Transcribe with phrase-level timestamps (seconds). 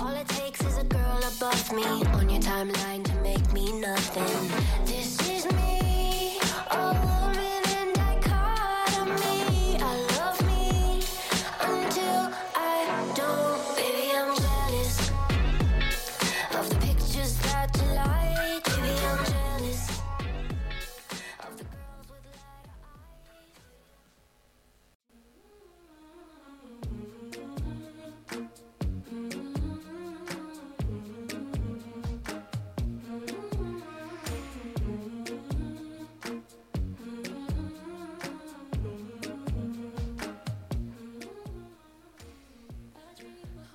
[0.00, 4.84] All it takes is a girl above me on your timeline to make me nothing.
[4.86, 5.87] This is me,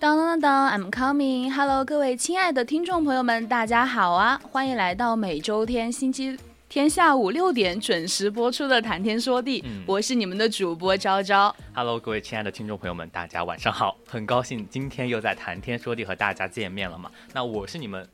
[0.04, 1.50] 当当当当，I'm coming。
[1.50, 4.38] Hello，各位亲爱的听众朋友们，大家好啊！
[4.52, 6.38] 欢迎来到每周天星期
[6.68, 11.56] 天下午六点准时播出的《谈天说地》，嗯我是你们的主播昭昭。
[11.74, 13.96] Hello，各位亲爱的听众朋友们，大家晚上好！
[14.06, 17.10] 很高兴今天又在谈天说地和大家见面了嘛。
[17.32, 18.06] 那我是你们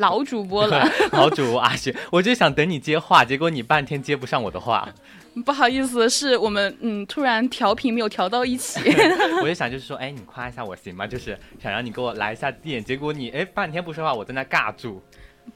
[0.00, 4.88] 老主播了， 老主播阿雪，我就想等你接话，结果你半天接不上我的话，
[5.44, 8.80] 不好意思，是我们嗯突然调频没有调到一起。
[9.42, 11.06] 我就想就是说，哎，你夸一下我行吗？
[11.06, 15.02] 就是想让你给我来一下电，结果你哎半天不说话，我在那尬住。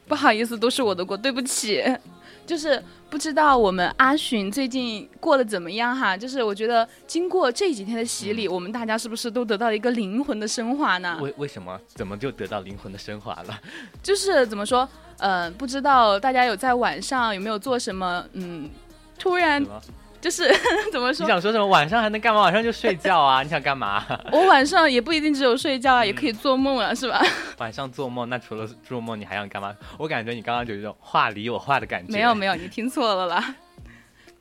[0.06, 1.82] 不好意思，都是我的锅，对不起。
[2.46, 6.16] 就是不知道我们阿寻最近过得怎么样哈？
[6.16, 11.18] 就是我觉得经过这几天的洗礼，我们大家是不是都得到了一个灵魂的升华呢？
[11.22, 11.80] 为为什么？
[11.88, 13.60] 怎么就得到灵魂的升华了？
[14.02, 14.88] 就是怎么说，
[15.18, 18.68] 呃，不知道大家有在晚上有没有做什么，嗯，
[19.18, 19.64] 突然？
[20.24, 20.48] 就是
[20.90, 21.66] 怎么说你，想说什么？
[21.66, 22.40] 晚上还能干嘛？
[22.40, 23.42] 晚上就睡觉啊！
[23.44, 24.02] 你想干嘛？
[24.32, 27.22] 我晚上也不一定只有睡觉啊，嗯也可以做梦啊，是吧？
[27.58, 29.76] 晚上做梦，那除了做梦，你还想干嘛？
[29.98, 32.10] 我感觉你刚刚有一种话里有话的感觉。
[32.10, 33.54] 没有没有，你听错了啦。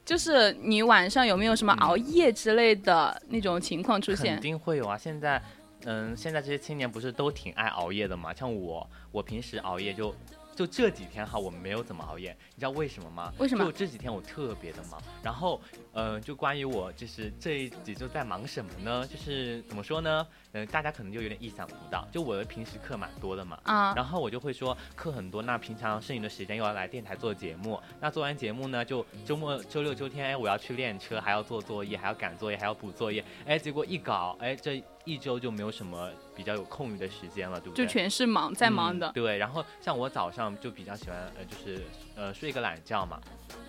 [0.06, 4.42] 就是你晚上有没有什么熬夜之类的那种情况出现肯？
[4.42, 4.98] 定会有啊！
[4.98, 5.42] 现在，
[5.84, 8.34] 嗯，现在这些青年不是都挺爱熬夜的嘛？
[8.34, 10.16] 像我，我平时熬夜就
[10.56, 13.34] 就这几天哈，我没有怎么熬夜，你知道为什么吗？
[13.40, 15.60] 为什么就这几天我特别的忙，然后，
[15.92, 19.08] 呃，就关于我就是这一集就在忙什么呢？
[19.08, 20.26] 就是怎么说呢？
[20.52, 37.86] 嗯、大家可能就有点意想不到，就我的平时课蛮多的嘛，啊，然后我就会说课很多，那平常剩余的时间又要来电台做节目，那做完节目呢，就周末、周六、周天，哎，我要去练车，还要做作业，还要赶作业，还要补作业，哎，结果一搞，哎，这一周就没有什么比较有空余的时间了，对不对？
[37.86, 39.14] 就全是忙在忙的嗯。
[39.14, 41.82] 对，然后像我早上就比较喜欢，呃，就是
[42.16, 43.20] 呃睡个懒觉嘛，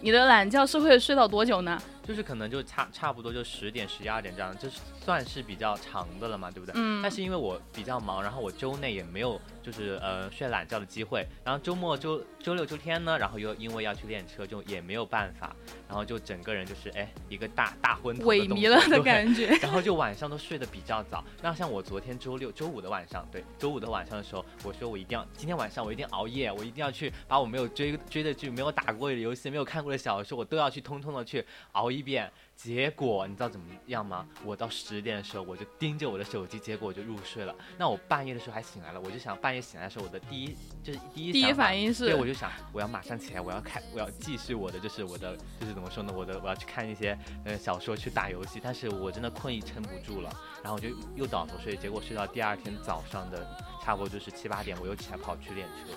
[0.00, 1.80] 你的懒觉是会睡到多久呢？
[2.06, 6.72] 就是可能就差差不多就十点、十一二点这样，就是算是比较长的了嘛，对不对？
[6.76, 15.54] 嗯但是因为我比较忙，然后我周内也没有就是呃睡懒觉的机会，然后周末周周六周天呢，然后又因为要去练车，就也没有办法，
[15.86, 19.48] 然后就整个人就是哎一个大大昏头的萎靡了的感觉。
[19.60, 21.22] 然后就晚上都睡得比较早。
[21.42, 32.30] 那像我昨天周六、周五的晚上，对，周五的晚上的时候，我说我一定要今天晚上我一定熬夜，我一定要去把我没有追追的剧、没有打过的游戏、没有看过的小说，我都要去通通的去熬一遍。
[32.56, 34.26] 结果你知道怎么样吗？
[34.44, 37.54] 我到十点的时候，我就盯着我的手机，结果我就入睡了。
[37.76, 46.12] 那我半夜的时候还醒来了，我就想半夜醒来的时候，我的第一就是第一第一反应是对，我就想我要马上起来，我要看，我要继续我的就是我的就是怎么说呢？
[46.16, 48.60] 我的我要去看一些呃小说，去打游戏。
[48.62, 50.30] 但是我真的困意撑不住了，
[50.62, 53.46] 然后我就又倒头睡，结果睡到第二天早上的
[53.82, 55.92] 差不多就是七八点，我又起来跑去练车。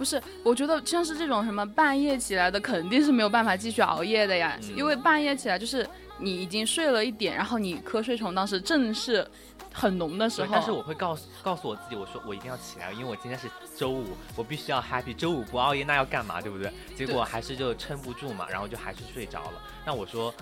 [0.00, 4.58] 不是，我觉得像是这种什么半夜起来的，肯定是没有办法继续熬夜的呀。
[4.62, 5.86] 嗯因为半夜起来就是
[6.18, 9.26] 你已经睡了一点，然后你瞌睡虫当时正是
[9.80, 10.48] 很浓的时候。
[10.52, 15.14] 但是我会告诉告诉我自己，我说我一定要起来，因为我今天是周五，我必须要 happy。
[15.14, 16.72] 周五不熬夜那要干嘛，对不对？
[16.94, 19.62] 结果还是就撑不住嘛，然后就还是睡着了。
[19.84, 20.32] 那我说。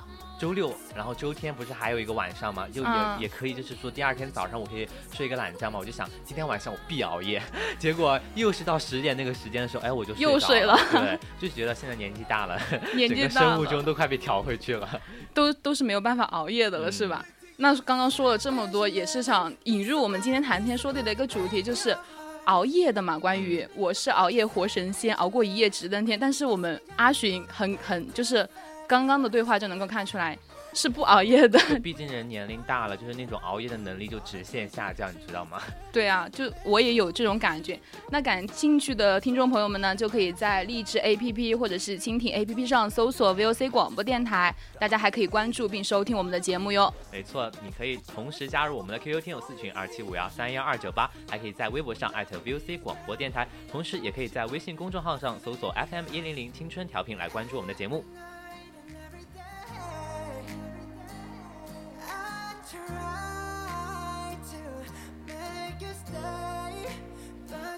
[0.40, 2.68] 周六，然后周天不是还有一个晚上嘛？
[2.68, 5.80] 就也、嗯也可以，就是说第二天早上我可以睡一个懒觉嘛。
[5.80, 7.42] 我就想今天晚上我必熬夜，
[7.76, 12.56] 结果又是到十点那个时间的时候，哎，我就着又睡了对，就觉得现在年纪大了，
[12.94, 14.88] 年纪大了生物钟都快被调回去了。
[15.34, 17.24] 都都是没有办法熬夜的了，嗯是吧？
[17.60, 21.96] 那刚刚说了这么多，也是想引入我们今天谈天说地的一个主题，就是
[22.44, 23.18] 熬夜的嘛。
[23.18, 28.48] 关于我是熬夜活神仙，熬过一夜直登天，但是我们阿寻很很就是
[28.86, 30.38] 刚刚的对话就能够看出来
[30.78, 31.58] 是不熬夜的。
[31.82, 35.60] 毕竟人年龄大了，就是那种熬夜的能力就直线下降，你知道吗？
[35.92, 37.76] 对啊，就我也有这种感觉。
[38.10, 46.94] 那感兴趣的听众朋友们呢，就可以在荔枝 APP 或者是蜻蜓 APP 上搜索 VOC 广播电台，大家还可以关注并收听我们的节目哟。
[47.10, 58.04] 没错，你可以同时加入我们的 QQ 听友四群二七五幺三幺二九八，还可以在微博上艾特 VOC 广播电台，同时也可以在微信公众号上搜索 FM 一零零青春调频来关注我们的节目。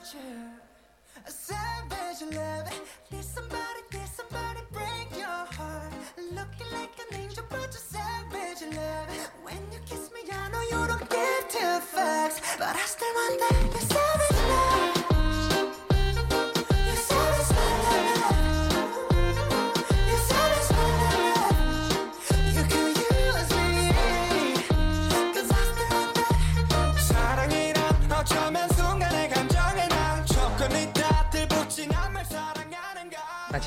[0.03, 2.67] A savage love.
[3.11, 5.93] Did somebody, did somebody break your heart?
[6.17, 9.09] Looking like an angel, but you're savage love.
[9.43, 11.81] When you kiss me, I know you don't give two
[12.59, 15.20] but I still wonder you're savage love.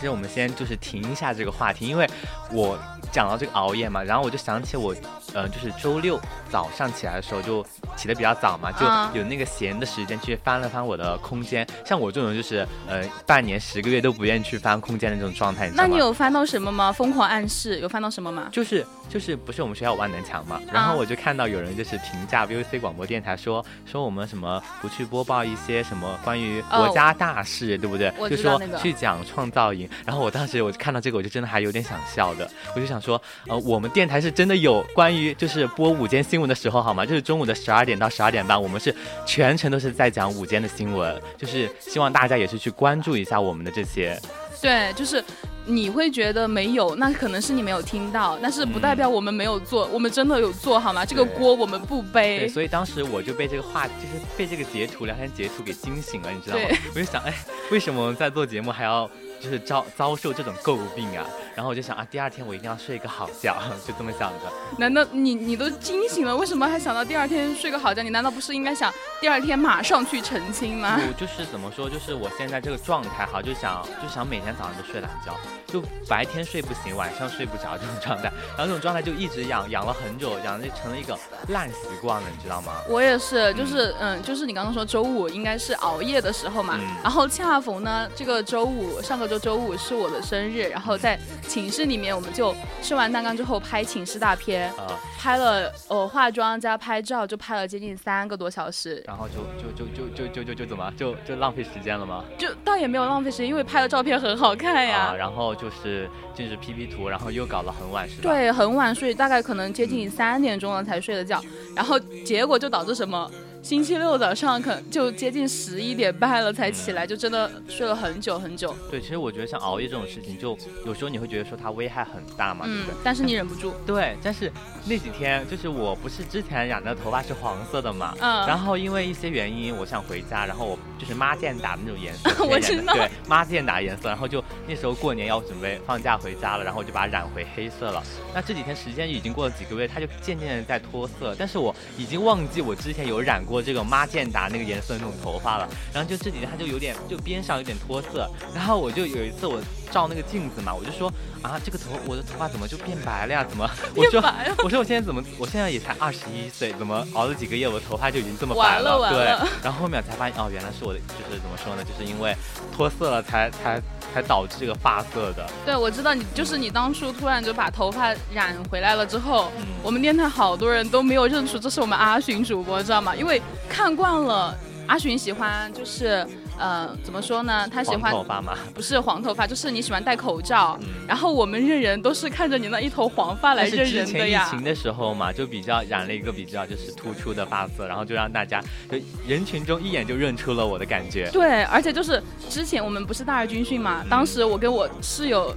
[0.04, 2.08] 实我们先就是停一下这个话题，因为
[2.52, 2.78] 我
[3.12, 4.94] 讲到这个熬夜嘛，然后我就想起我，
[5.34, 6.20] 嗯，就是周六
[6.50, 7.66] 早上起来的时候就
[8.04, 11.66] 起的比较早嘛，就啊有那个闲的时间去翻了翻我的空间。
[11.86, 15.88] 像我这种就是呃半年十个月都不愿意去翻空间的这种状态，你那？
[15.88, 16.92] 你有翻到什么吗？
[16.92, 18.50] 疯狂暗示有翻到什么吗？
[18.52, 28.12] 就是就是不是我们学校有万能墙嘛，然后我就看到有人就是评价 VOC 广播电台说说我们什么不去播报一些什么关于国家大事，对不对？
[28.18, 37.06] 我就说去讲创造营，然后我当时我就看到这个，我就真的还有点想笑的，我就想说，呃，我们电台是真的有关于就是播午间新闻的时候好吗？
[37.06, 38.94] 就是中午的十二点到十二点半，我们是
[39.26, 44.20] 全程都是在讲午间的新闻，就是希望大家也是去关注一下我们的这些。
[44.62, 45.22] 对，就是
[45.66, 51.06] 你会觉得没有，那可能是你没有听到，但是不代表我们没有做，我们真的有做好吗？
[51.06, 52.48] 这个锅我们不背对，背。
[52.48, 56.64] 所以当时我就被这个话，就是被这个截图聊天截图给惊醒了，你知道吗？
[56.96, 57.34] 我就想，哎，
[57.72, 59.10] 为什么我们在做节目还要
[59.44, 61.26] 就是遭遭受这种诟病啊？
[61.54, 63.54] 然后我就想啊，第二天我一定要睡一个好觉，
[63.86, 64.52] 就这么想着。
[64.78, 68.02] 难道你你都惊醒了，为什么还想到第二天睡个好觉？
[68.02, 70.98] 你难道不是应该想第二天马上去澄清吗？
[71.06, 75.36] 我就是怎么说，就是我现在这个状态哈，就想就想每天早上都睡懒觉，
[75.68, 81.20] 就白天睡不醒，晚上睡不着这种状态，然后这种状态就一直养养了很久，养的成了一个
[81.50, 82.74] 烂习惯了，你知道吗？
[82.88, 94.88] 我也是，就是嗯，就是你刚刚说周五应该是熬夜的时候嘛，嗯然后恰逢呢，这个周五上个周周五是我的生日，然后在寝室里面我们就吃完蛋糕之后拍寝室大片，呃，
[95.20, 102.24] 拍了呃化妆加拍照，就拍了接近三个多小时，然后就就就就就就就就怎么就就浪费时间了吗？
[102.38, 105.12] 就倒也没有浪费时间，因为拍的照片很好看呀。
[105.12, 108.30] 啊，然后就是就是 P P 图，然后又搞了很晚是吧？
[108.30, 111.42] 对，很晚睡，大概可能接近三点钟了才睡的觉，
[111.76, 113.30] 然后结果就导致什么？
[113.64, 118.76] 星期六早上可能就接近十一点半了才起来，就真的睡了很久很久。
[118.92, 123.74] 对，其实我觉得像熬夜这种事情，就有时候你会觉得说它危害很大嘛，对不对？，嗯但是你忍不住。
[123.86, 124.52] 对，但是
[124.86, 138.04] 那几天就是我不是之前染的头发是黄色的嘛，嗯然后因为一些原因，我想回家，然后我就是妈见打的那种颜色 我知道对，妈见打颜色，然后就那时候过年要准备放假回家了，然后我就把它染回黑色了。
[138.36, 145.70] 那这几天时间已经过了几个月，它就渐渐的在脱色，但是我已经忘记我之前有染过这个妈见达那个颜色那种头发了。
[145.94, 149.62] 然后就这几天它就有点就边上有点脱色，然后我就有一次我
[149.94, 151.08] 照那个镜子嘛，我就说
[151.44, 153.46] 啊这个头我的头发怎么就变白了呀？
[153.48, 153.70] 怎么？
[153.96, 154.24] 我说
[154.64, 159.26] 我说我现在怎么我现在也才二十一岁，怎么熬了几个夜我的头发就已经这么白完了对，
[159.64, 162.36] 然后后面才发现哦原来是我的就是怎么说呢，就是因为
[162.76, 163.80] 脱色了才才
[164.14, 165.48] 才导致这个发色的。
[165.64, 173.16] 对，我知道你就是你当初突然就把头发染回来了之后，嗯我们电台好多人都没有认出这是我们阿寻主播，知道吗？
[173.16, 174.58] 因为看惯了
[174.88, 176.26] 阿寻喜欢就是
[176.64, 177.68] 呃，怎么说呢？
[177.70, 184.50] 他喜黄欢头发嘛，不是黄头发，就是你喜欢戴口罩，嗯然后我们认人都是看着你那一头黄发来认人的呀疫。
[184.50, 191.30] 情的时候嘛，就比较染了一个比较就是突出的发色，然后就让大家就人群中一眼就认出了我的感觉。
[191.34, 195.54] 对，而且就是之前我们不是大二军训嘛，当时我跟我室友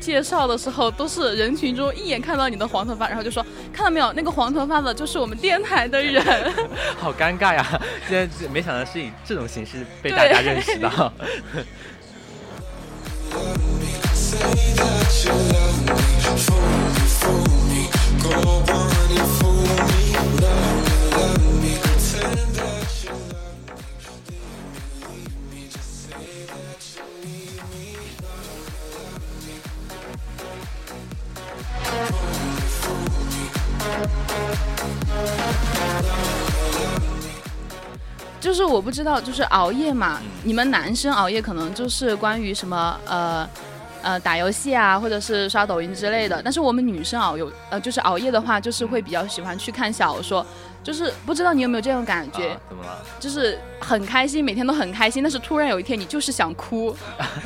[0.00, 3.44] 介绍的时候，都是人群中一眼看到你的黄头发，然后就说
[3.74, 6.24] 看到没有，那个黄头发的就是我们电台的人。
[6.98, 7.78] 好尴尬呀！
[8.08, 11.12] 现在没想到是以这种形式被大家认识到。
[38.46, 43.48] 就就是我不知道，就是熬夜嘛，你们男生熬夜可能就是关于什么呃。
[44.02, 46.40] 呃，打游戏啊，或者是刷抖音之类的。
[46.40, 50.46] 但是我们女生熬有，呃，就是熬夜的话，就是会比较喜欢去看小说。
[50.84, 53.02] 就是不知道你有没有这种感觉，啊怎么了？
[53.18, 56.94] 就是很开心，每天都很开心，但是突然有一天你就是想哭，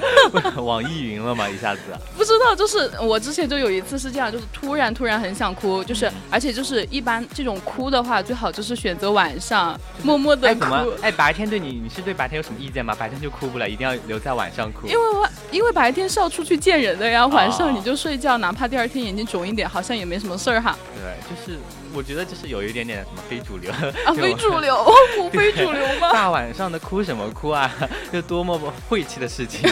[0.56, 1.49] 网易云了吗？
[1.49, 1.80] 一下子，
[2.16, 10.87] 不知道，就是我之前就有一次是这样，就是突然突然很想哭，就是而且就是一般这种哭的话，最好就是选择晚上默默的哎，哭怎，么？
[11.02, 12.94] 哎，白天对你，你是对白天有什么意见吗？
[12.99, 14.87] 白天就哭不了，一定要留在晚上哭。
[14.87, 20.76] 因为我因为白天是要出去见人的呀，晚上哦你就睡觉，哪怕第二天眼睛肿一点，好像也没什么事儿哈。
[20.94, 21.58] 对，就是
[21.92, 23.70] 我觉得就是有一点点什么非主流
[24.04, 24.84] 啊，非主流，
[25.16, 26.10] 不 非主流吗？
[26.21, 27.75] 大晚上的哭什么哭啊？
[28.12, 29.62] 就多么晦气的事情，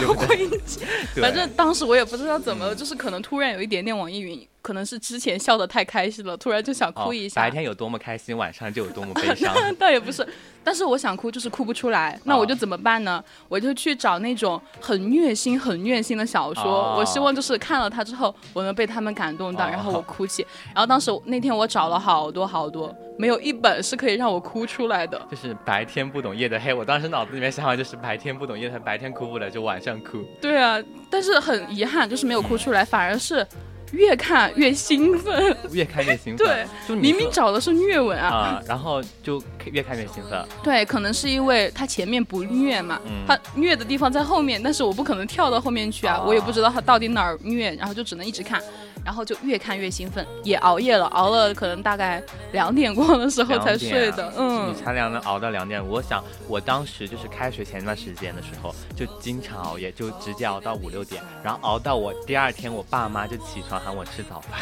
[1.21, 7.41] 反正当时我也不知道怎么了，就是可能突然有一点点网易云，可能是之前笑得太开心了，突然就想哭一下。
[7.41, 9.51] 哦白天有多么开心，晚上就有多么悲 伤。
[9.79, 10.23] 倒也不是，
[10.63, 13.23] 但是我想哭就是哭不出来，那我就怎么办呢？
[13.47, 20.45] 我就去找那种很虐心、很虐心的小说，哦我希望就是看了它之后，我能被他们感动到，哦然后我哭泣。
[20.67, 25.19] 然后当时那天我找了好多好多，没有一本是可以让我哭出来的。
[25.31, 30.23] 就是白天不懂夜的黑，我当时脑子里面想法就是白天不懂夜的黑，白天哭不了就晚上哭。
[30.39, 30.77] 对啊，
[31.09, 33.43] 但是很遗憾，就是没有哭出来，反而是
[33.91, 35.55] 越看越兴奋。
[35.71, 36.47] 越看越兴奋。
[36.47, 39.41] 对，就明明找的是虐文啊，啊、然后就
[39.71, 40.45] 越看越兴奋。
[40.63, 48.61] 对，可能是因为他前面不虐嘛，嗯它虐的地方在后面，但是我不可能跳到后面去啊，哦我也不知道他到底哪儿虐，然后就只能一直看，
[49.09, 55.83] 然后就越看越兴奋，也熬夜了，熬了可能大概两点过的时候才睡的，嗯你，才两能熬到两点。
[55.83, 64.59] 我想我当时就是开学前段时间的时候，就经常熬夜，就直接熬到五六点，然后熬到我第二天，我爸妈就起床喊我吃早饭，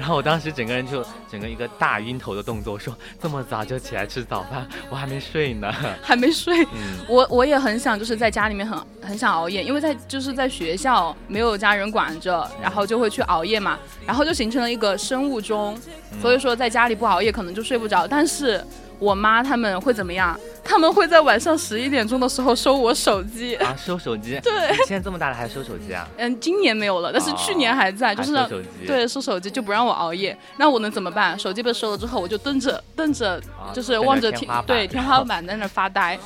[0.00, 5.72] 然后我当时整个人就 整个一个大晕头的动作，说这么早就起来吃早饭，我还没睡呢。
[6.02, 6.64] 还没睡。
[6.74, 13.75] 嗯，我我也很想，就是在家里面很很想熬夜，因为在就是在学校没有家人管着，然后就会去熬夜嘛，
[14.06, 15.78] 然后就形成了一个生物钟，
[16.20, 18.06] 所以说在家里不熬夜可能就睡不着。
[18.06, 18.64] 但是
[18.98, 20.38] 我妈他们会怎么样？
[20.64, 23.54] 他们会在晚上十一点钟的时候收我手机。
[23.56, 24.38] 啊，收手机。
[24.42, 26.08] 对你现在这么大了还收手机啊？
[26.16, 28.86] 嗯，今年没有了，但是去年还在，就是收手机。
[28.86, 30.36] 对收手机就不让我熬夜。
[30.56, 31.38] 那我能怎么办？
[31.38, 36.18] 手机被收了之后，我就瞪着瞪着，啊就是望着天瞪着天对天花板在那发呆，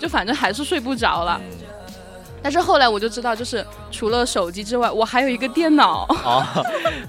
[0.00, 1.40] 就反正还是睡不着了。
[1.42, 1.65] 嗯
[2.46, 6.06] 但是后来我就知道，就是除了手机之外，我还有一个电脑。
[6.22, 6.46] 哦，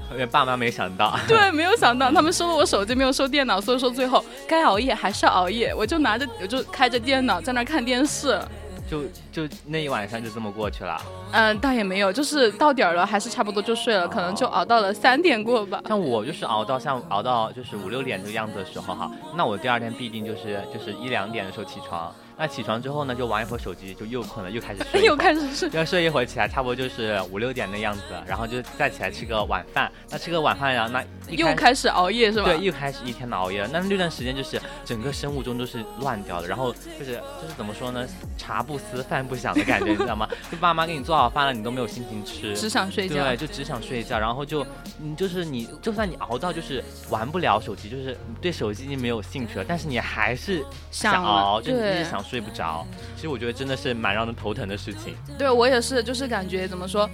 [0.09, 1.15] 因为爸妈没想到。
[1.27, 8.41] 对，没有想到他们收了我手机，没有收电脑，所以说最后该熬夜还是要熬夜，我就拿着，我就开着电脑在那看电视。
[8.89, 10.99] 就就那一晚上就这么过去了。
[11.33, 15.79] 嗯，倒也没有，就是到点儿了，还是差不多就睡了，可能就熬到了三点过吧。
[15.87, 22.11] 像我就是熬到像熬到就是五六点这个样子的时候哈，那我第二天必定就是就是一两点的时候起床。
[22.37, 25.03] 那起床之后呢，就玩一会儿手机，就又困了，又开始睡。
[25.03, 25.69] 又开始睡。
[25.73, 29.91] 要睡一会儿起来，差不多就是五六点的样子，然后就再起来吃个晚饭。
[30.09, 32.45] 那吃个晚饭然后，那一又开始熬夜是吧？
[32.45, 33.69] 对，又开始一天的熬夜了。
[33.73, 40.29] 那那段时间就是整个生物钟都是乱掉的，然后就是就是怎么说呢，茶不思饭不想的感觉，你知道吗？
[40.51, 43.15] 就爸妈给你做好饭了，你都没有心情吃，只想睡觉。
[43.23, 44.63] 对，就只想睡觉，然后就，
[44.99, 52.85] 你，就是你，就算你熬到就是玩不了手机，就是对手机已经没有兴趣了，但是你还是想熬，了就是一对直想睡不着。
[53.15, 55.15] 其实我觉得真的是蛮让人头疼的事情。
[55.37, 57.09] 对我也是，就是感觉怎么说，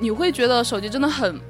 [0.00, 1.40] 你会觉得手机真的很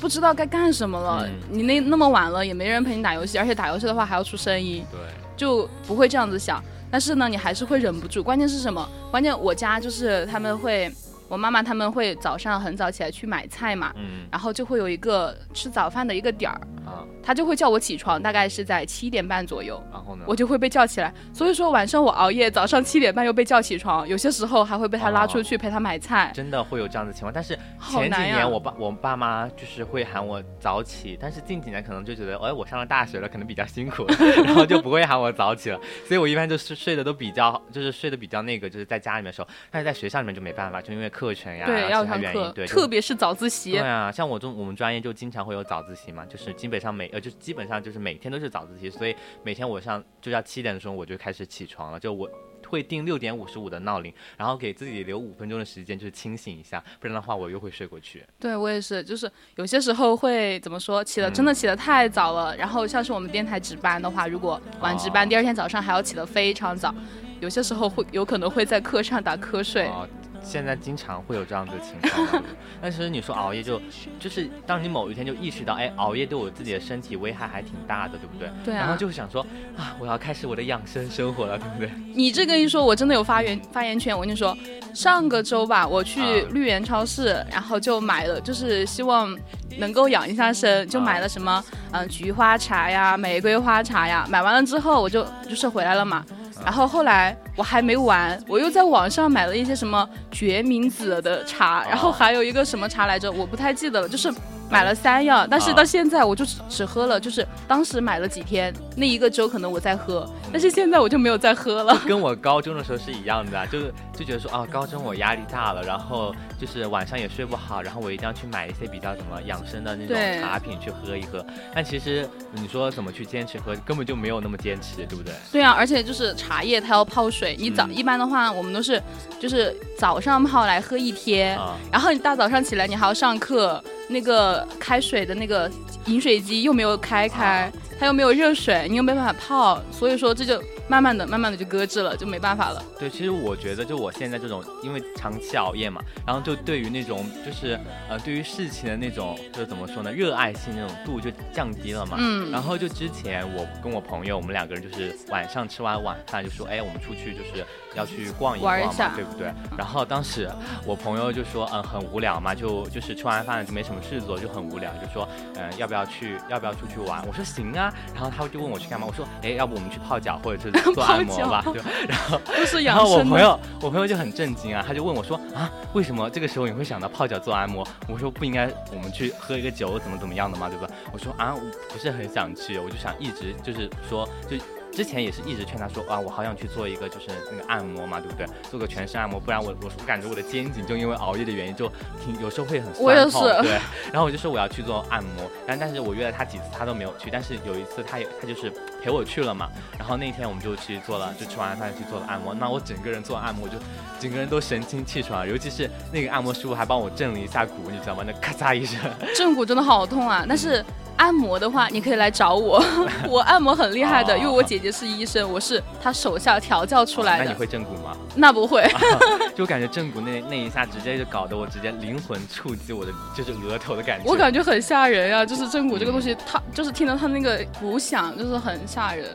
[0.00, 1.26] 不知道该干什么了。
[1.26, 5.00] 嗯你那那么晚了，也没人陪你打游戏，而且打游戏的话还要出声音，对，
[5.36, 6.62] 就不会这样子想。
[6.90, 8.22] 但是呢，你还是会忍不住。
[8.22, 8.88] 关键是什么？
[9.10, 10.90] 关键我家就是他们会，
[11.28, 14.26] 我妈妈他们会早上很早起来去买菜嘛，嗯。
[14.30, 19.82] 然后就会有一个吃早饭的一个点儿，啊，她就会叫我起床，大概是在七点半左右。
[19.92, 20.24] 然后呢？
[20.26, 26.30] 我就会被叫起来，所以说晚上我熬夜，早上七点半又被叫起床，有些时候还会被他拉出去陪他买菜。
[26.34, 34.04] 真的会有这样的情况，但是前几年我爸我爸妈就是会喊我早起，但是近几年可能就觉得，哎，我上了大学了，可能比较辛苦，
[34.44, 43.80] 然后就不会喊我早起了，所以我一般就是睡得都比较，就是睡得比较那个，就是在家里面的时候，但是在学校里面就没办法，就因为课程呀，对，要上课，，特别是早自习对。
[43.80, 52.28] 啊，像我中我们专业就经常会有早自习嘛，就是基本上每呃就基本上就是每天都是早自习，所以每天我上就要七点的时候我就开始起床了，就我
[52.68, 58.22] 会定六点五十五的闹铃，然后给自己留五分钟的时间就是清醒一下，不然的话我又会睡过去。
[58.38, 62.56] 对我也是，就是有些时候会怎么说，起的真的起的太早了。
[62.56, 66.94] 然后像是我们电台值班的话，如果晚值班，哦第二天早上还要起得非常早，
[67.40, 69.86] 有些时候会有可能会在课上打瞌睡。
[69.86, 70.08] 哦，
[70.42, 72.48] 现在经常会有这样的情况嘛，
[72.80, 73.80] 但是你说熬夜就
[74.18, 78.48] 就是当你某一天就意识到，哎，熬夜对我自己的身体危害还挺大的，对不对？
[78.64, 79.44] 对啊然后就想说
[79.76, 81.90] 啊，我要开始我的养生生活了，对不对？
[82.14, 84.14] 你这个一说，我真的有发言发言权。
[84.16, 84.56] 我跟你说，
[84.94, 89.36] 上个周吧，我去啊绿源超市，然后就买了，就是希望
[89.78, 94.26] 能够养一下身，就买了什么嗯、呃菊花茶呀、玫瑰花茶呀。
[94.28, 96.24] 买完了之后，我就就是回来了嘛。
[96.64, 104.32] 然后后来我还没完，我又在网上买了一些什么决明子的茶，然后还有一个什么茶来着，我不太记得了，就是。
[104.70, 111.96] 买了三样，但是到现在我就只只喝了，就是当时买了几天，那一个周可能我在喝，但是现在我就没有再喝了。
[112.06, 121.44] 跟我高中的时候是一样的啊，就是就觉得说啊，高中我压力大了，然后就是晚上也睡不好，然后我一定要去买一些比较什么养生的那种茶品去喝一喝。
[121.74, 125.32] 但其实你说怎么去坚持喝，根本就没有那么坚持，对不对？
[125.52, 129.00] 对啊，而且就是茶叶它要泡水，你早、嗯一般的话我们都是
[129.40, 135.70] 就是早上泡来喝一天，啊，然后你大早上起来你还要上课，那个开水的那个
[136.06, 142.84] 饮水机又没有开开，啊它又没有热水，你又没办法泡，所以说这就慢慢的、慢慢的就搁置了，就没办法了。
[142.98, 152.18] 对，其实我觉得就我现在这种，因为长期熬夜嘛，然后就对于那种就是呃，对于事情的那种就是怎么说呢，热爱性那种度就降低了嘛。
[152.20, 157.64] 嗯，然后就之前我跟我朋友，我们两个人就是晚上吃完晚饭就说，哎，我们出去就是
[157.96, 159.52] 要去逛一逛嘛，玩一下对不对？
[159.76, 160.50] 然后当时
[160.84, 167.26] 我朋友就说，嗯，很无聊嘛，就就是吃完饭就没什么事做，就很无聊，就说，嗯，要不要去要不要出去玩？
[167.26, 173.10] 我说行啊，然后他就问我去干嘛，我说，哎，要不我们去泡脚或者是做按摩吧， 泡就都是然养生的。
[173.10, 177.86] 后我朋友，我朋友就很震惊啊，他就问我说啊，为什么这个时候你会想到泡脚做按摩？
[178.08, 180.68] 我说不应该我们去喝一个酒怎么怎么样的嘛？
[180.68, 180.86] 对吧？
[181.12, 181.60] 我说啊，我
[181.92, 184.56] 不是很想去，我就想一直就是说就。
[184.96, 188.46] 之前也是一直劝他说啊，我好想去做一个就是那个按摩嘛，对不对？
[188.70, 191.86] 做个全身按摩，不然我我我感觉我的肩颈就因为熬夜的原因就
[192.24, 193.72] 挺有时候会很酸我也痛是对。
[194.10, 198.72] 然后我就说我要去做按摩，但但是我约了他几次他都没有去，但是有一次他也他就是
[199.06, 202.52] 陪我去了嘛，然后那天我们就去做了，就吃完饭去做了按摩。
[202.52, 203.74] 那我整个人做按摩就
[204.18, 208.24] 整个人都神清气爽，尤其是那个按摩师傅还帮我震了一下骨，你知道吗？
[208.26, 208.98] 那咔嚓一声，
[209.36, 210.44] 震骨真的好痛啊！
[210.48, 210.84] 但是
[211.16, 212.84] 按摩的话，你可以来找我，
[213.30, 217.44] 我按摩很厉害的，哦因为我姐姐是医生，我是她手下调教出来的。
[217.44, 218.16] 那你会正骨吗？
[218.34, 218.84] 那不会，
[219.56, 224.28] 就感觉正骨那那一下直接就搞得我直接灵魂触及我的就是额头的感觉。
[224.28, 229.26] 我感觉很吓人呀、就是正骨这个东西，它就是听到它那个鼓响，就是很吓人。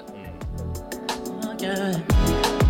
[1.61, 2.60] 嗯。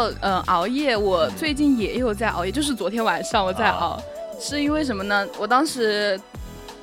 [0.00, 4.02] 其实说到呃熬夜，我最近也有在熬夜，就是昨天晚上我在熬，啊
[4.40, 5.26] 是因为什么呢？
[5.38, 6.18] 我当时，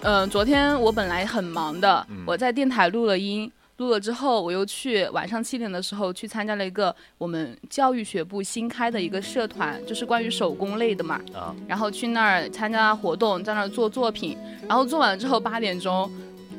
[0.01, 3.51] 嗯，昨天我本来很忙的，嗯我在电台录了音。
[3.77, 11.21] 录了之后，我又去晚上七点的时候去参加了一个我们教育学部新开的一个社团，就是关于手工类的嘛。
[11.31, 14.35] 啊，然后去那儿参加活动，在那儿做作品，
[14.67, 16.11] 然后做完了之后八点钟，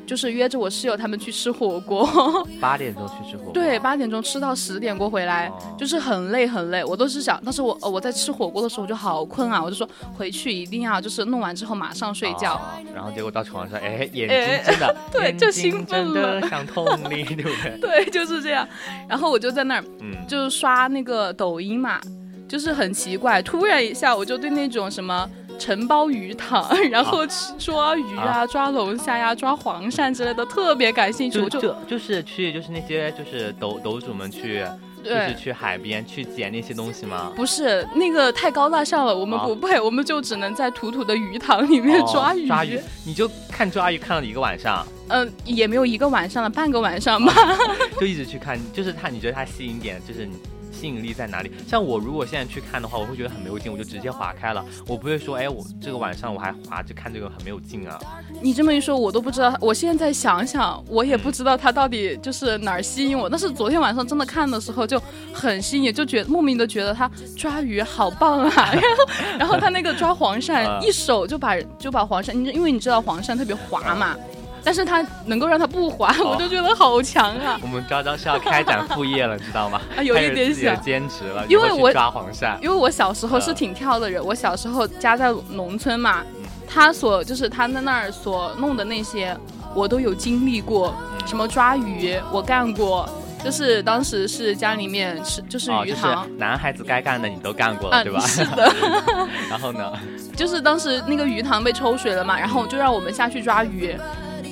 [0.09, 2.03] 就是约着我室友他们去吃火锅。
[2.59, 3.53] 八点钟去吃火锅。
[3.53, 6.83] 对，八点钟吃到十点过回来，哦就是很累很累。
[6.83, 12.55] 我都是想，但是我呃我在吃火锅的时候我就好困啊，我就说回去一定要就是弄完之后马上睡觉。
[12.55, 12.61] 哦
[12.95, 17.77] 然后结果到床上，哎，眼哎睛 真的，对就兴奋了的像痛你，对不对？
[17.79, 18.67] 对，就是这样。
[19.07, 21.99] 然后我就在那儿嗯，就是刷那个抖音嘛，
[22.49, 31.37] 就是很奇怪，突然一下我就对那种什么承包鱼塘， 然后去抓鱼啊、抓龙虾呀、抓黄鳝之类的，特别感兴趣。
[31.37, 34.65] 就我就就就是去就是那些就是斗斗主们去，
[35.03, 35.35] 就是。
[35.39, 37.31] 去海边去捡那些东西吗？
[37.35, 42.47] 不是那个太高大上了，我们啊不 配，我们就只能在土土的鱼塘里面哦抓鱼。
[42.47, 47.33] 抓鱼，你就看抓鱼看了一个晚上，嗯、也没有一个晚上了，半个晚上吧。
[47.99, 50.35] 就一直去看，就是他，你觉得他吸引点就是你
[50.79, 51.51] 吸引力在哪里？
[51.67, 57.99] 像我如果现在去看的话，我会觉得很没有劲，我就直接划开了，我不会说，哎，我这个晚上我还划着看这个很没有劲啊。
[58.41, 59.53] 你这么一说，我都不知道。
[59.59, 63.29] 我现在想想，我也不知道它到底就是哪儿吸引我。
[63.29, 65.01] 但是昨天晚上真的看的时候就
[65.33, 68.71] 很吸引，就觉得莫名的觉得他抓鱼好棒啊。
[68.71, 74.15] 然后，然后他那个抓黄鳝，啊一手就把就把黄鳝，你因为你知道黄鳝特别滑嘛，
[74.63, 77.59] 但是他能够让他不滑，我就觉得好强啊。
[77.61, 79.81] 我们昭昭是要开展副业了，知道吗？
[79.97, 82.59] 啊 有一点想兼职了，因为我抓黄鳝。
[82.61, 89.35] 因为我小时候是啊挺跳的人，我小时候家在农村嘛，嗯他所就是他在那儿所弄的那些，
[89.73, 90.93] 我都有经历过。
[91.01, 93.07] 嗯什么抓鱼，我干过，
[93.43, 98.19] 就是当时是家里面是就是哦，就是鱼塘，男孩子该干的你都干过了，嗯对吧？
[98.25, 98.73] 是的，
[99.47, 99.91] 然后呢？
[100.35, 103.95] 就是当时那个鱼塘被抽水了嘛，然后就让我们下去抓鱼。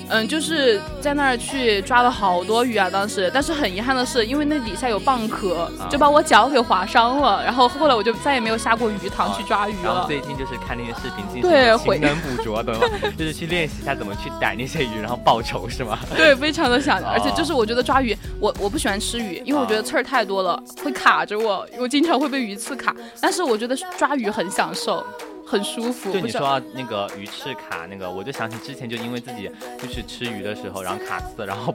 [0.10, 7.43] 嗯，就是在那儿去抓了好多鱼啊，当时，但是很遗憾的是，因为那底下有蚌壳，啊就把我脚给划伤了。
[7.43, 10.06] 然后后来我就再也没有下过鱼塘哦去抓鱼了。
[10.08, 12.88] 最近就是看那些视频，进对行回勤能捕捉，懂吗？
[13.17, 16.00] 就是去练习一下怎么去逮那些鱼，然后报仇，是吗？
[16.15, 22.96] 对，非常的想，而且哦就是我觉得抓鱼，我我不喜欢吃鱼，因为我觉得刺儿太多了，会卡着我，我经常会被鱼刺卡。
[23.20, 25.06] 但是我觉得抓鱼很享受，
[25.48, 26.12] 很舒服。
[26.12, 29.50] 就你说到那个鱼翅卡那个，我就想起之前就因为自己
[29.82, 31.74] 就是吃鱼的时候，然后卡刺，然后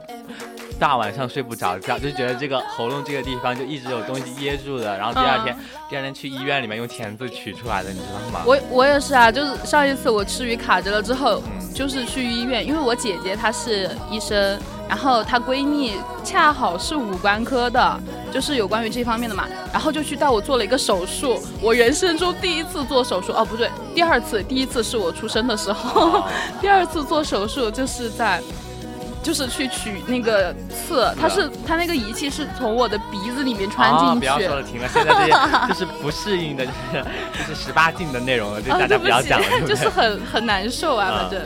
[0.79, 5.57] 大晚上睡不着觉，就觉得这个喉咙这个地方就一直有东西噎住的，然后第二天、
[5.89, 8.43] 第二天去医院里面用钳子取出来的，你知道吗？
[8.45, 15.93] 我我也是啊，就是上一次我吃鱼卡着了之后，嗯就是去医院，因为我姐姐她是医生，然后她闺蜜
[16.23, 17.99] 恰好是五官科的，
[18.31, 26.23] 就是有关于这方面的嘛，然后就去带我做了一个手术，我人生中第一次做手术，哦不对，第二次，第一次是我出生的时候，哦
[26.61, 28.41] 第二次做手术就是在。
[29.23, 37.05] 就是去取那个刺，它是它那个仪器是从我的鼻子里面穿啊，进去，不要说了，停了，现在这些就是不适应的，就是
[37.47, 39.87] 就是十八禁的内容了，就啊，大家对不要讲了，就是？
[39.87, 41.41] 很很难受啊，啊反正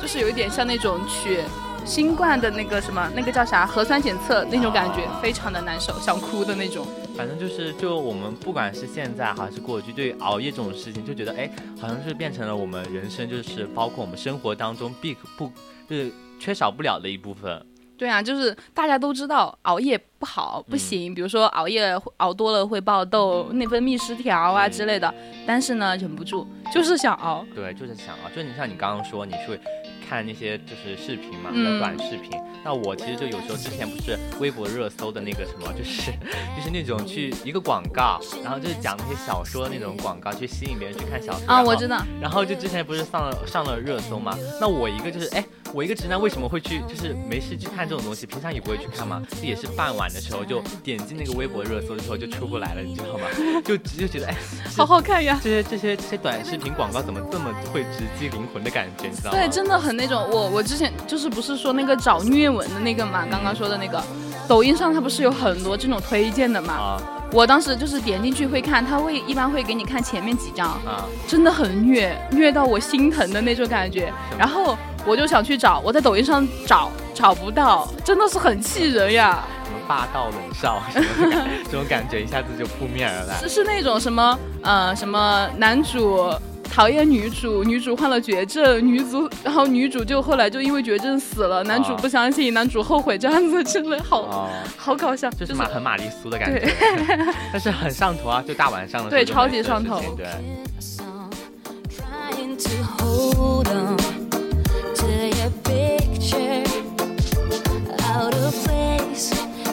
[0.00, 1.40] 就是有一点像那种取
[1.84, 6.86] 新冠的那个什么，那个叫啥核酸检测那种感觉，啊非常的难受，想哭的那种。
[7.16, 11.48] 反正就是，就我们不管是现在还是过去，对于熬夜这种事情，就觉得哎，
[11.80, 15.52] 好像是变成了我们人生，就是包括我们生活当中必不
[15.88, 17.64] 就是缺少不了的一部分。
[17.96, 25.14] 对啊，就是大家都知道熬夜不好不行，比如说熬夜熬多了会爆痘、内分泌失调啊之类的，
[25.46, 27.46] 但是呢忍不住，就是想熬。
[27.54, 29.60] 对，就是想熬，就你像你刚刚说，你是会
[30.08, 32.32] 看那些就是视频嘛，嗯短视频。
[32.64, 36.10] 那我其实就有时候之前不是微博热搜的那个什么，就是
[36.56, 44.34] 就是那种去一个广告，然后就是讲那些小说的那种广告，去吸引别人去看小说啊，我知道，然后就之前不是上了上了热搜嘛？
[44.60, 48.24] 那我一个就是哎，我一个直男为什么会去就是没事去看这种东西？
[48.26, 49.20] 平常也不会去看吗。
[49.40, 53.26] 这也是傍晚的时候就点击那个微博热搜的时候就出不来了，你知道吗？
[53.66, 54.36] 就就觉得哎，
[54.76, 55.36] 好好看呀。
[55.42, 59.36] 这些这些这些短视频广告怎么这么会直击灵魂的感觉，你知道吗？
[59.36, 60.24] 对，真的很那种。
[60.30, 64.00] 我我之前就是不是说那个找虐文的那个嘛，刚刚说的那个，
[64.46, 66.72] 抖音上它不是有很多这种推荐的嘛？
[66.72, 74.12] 啊我当时就是点进去会看，它会一般会给你看前面几张，啊，真的很虐，虐到我心疼的那种感觉。
[74.38, 79.44] 然后我就想去找，我在抖音上找，找不到，真的是很气人呀。
[79.64, 80.82] 什么霸道冷少
[81.64, 83.36] 这种感觉一下子就扑面而来。
[83.38, 86.32] 是是那种什么呃什么男主
[86.70, 96.66] 讨厌女主，女主患了绝症，女主然后女主就后来就因为绝症死了，男主啊不相信，男主后悔这样子，真的好、哦，好搞笑，就是马很玛丽苏的感觉，
[97.52, 98.42] 但是很上头啊！
[98.46, 100.26] 就大晚上的时候对超级上头对。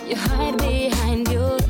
[0.08, 1.61] You hide behind your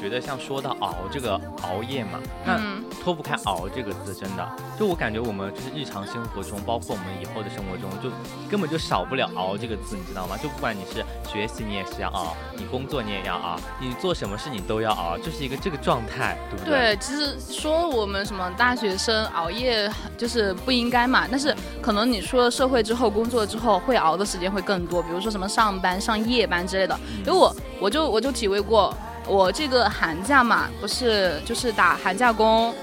[0.00, 4.48] 觉得像说到熬这个熬夜嘛，那嗯脱不开“熬”这个字，真的。
[4.78, 8.10] 就我感觉我们就是日常生活中，包括我们以后的生活中，就
[8.50, 10.38] 根本就少不了“熬”这个字，你知道吗？
[10.42, 16.94] 就不管你是学习，你也是要熬；你工作，你也要熬；你做什么事，你都要熬，就是一个这个状态，对不对？
[16.94, 26.98] 对，其实说我们什么大学生熬夜就是不应该嘛，但是可能你出了社会之后，工作之后会熬的时间会更多，比如说什么上班、上夜班之类的。
[27.20, 28.94] 因为我我就我就体会过，
[29.30, 32.74] 我这个寒假嘛，不是就是打寒假工，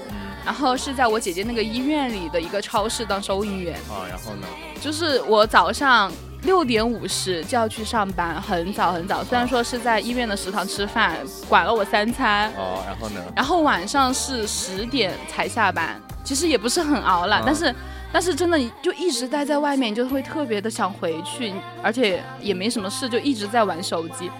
[0.44, 4.46] 然后是在我姐姐那个医院里的一个超市当收银员，啊，然后呢？
[4.80, 6.10] 就是我早上。
[6.42, 9.24] 六点五十就要去上班，很早很早。
[9.24, 11.16] 虽然说是在医院的食堂吃饭，
[11.48, 13.20] 管了我三餐，哦，然后呢？
[13.34, 17.74] 然后晚上是十点才下班，其实也不是很熬了，嗯但是
[18.12, 24.30] 但是真的你就一直待在外面，你就会特别的想回去，而且也没什么事，就一直在玩手机。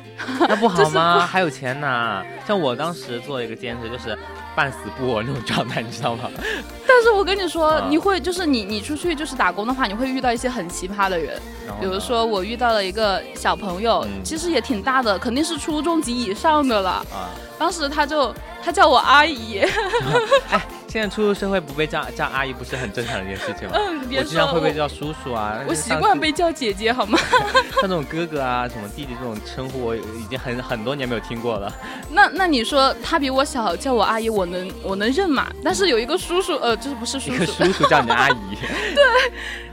[0.40, 1.20] 那不好 就是吗？
[1.20, 2.24] 还有钱拿。
[2.46, 4.18] 像我当时做一个兼职，就是
[4.56, 6.30] 半死不活那种状态，你知道吗？
[6.88, 11.40] 但是我跟你说，啊你会就是你你出去就是打工的话，你会遇到一些很奇葩的人，
[11.78, 16.90] 比如说我遇到了一个小朋友，嗯其实也挺大的，肯定是初中级以上的了。
[17.12, 19.60] 啊，当时他就他叫我阿姨，
[20.50, 23.74] 哎，现在出入社会不被叫叫阿姨，不是很正常的一件事情吗？
[23.76, 27.18] 嗯，别我经常会被叫叔叔啊，我习惯被叫姐姐好吗？
[27.80, 31.70] 像这种哥哥啊、什么弟弟这种称呼，我已经很很多年没有听过了。
[32.10, 35.46] 那那你说他比我小，叫我阿姨，我能我能认嘛？
[35.62, 38.34] 但是有一个叔叔，呃，就是不是叔叔一个叔，叔叔叫你阿姨，
[38.96, 39.04] 对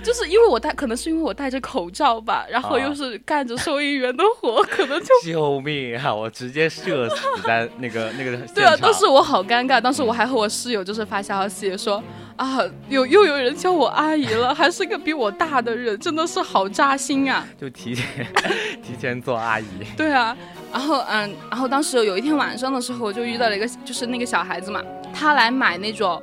[0.03, 6.13] 就是因为我戴，可能是因为我戴着口罩吧，然后啊又是干着收银员的活，可能就救命啊！
[6.13, 8.37] 我直接射死在那个那个。
[8.53, 12.03] 对啊，当时我好尴尬，当时我还和我室友就是发消息说
[12.35, 17.47] 啊，有又有人叫我阿姨了，还是个比我大的人，真的是好扎心啊。
[17.59, 18.05] 就提前
[18.83, 19.65] 提前做阿姨。
[19.95, 20.35] 对啊，
[20.73, 24.81] 然后嗯，然后当时有一天晚上的时候，我就遇到了一个就是那个小孩子嘛，
[25.13, 26.21] 他来买那种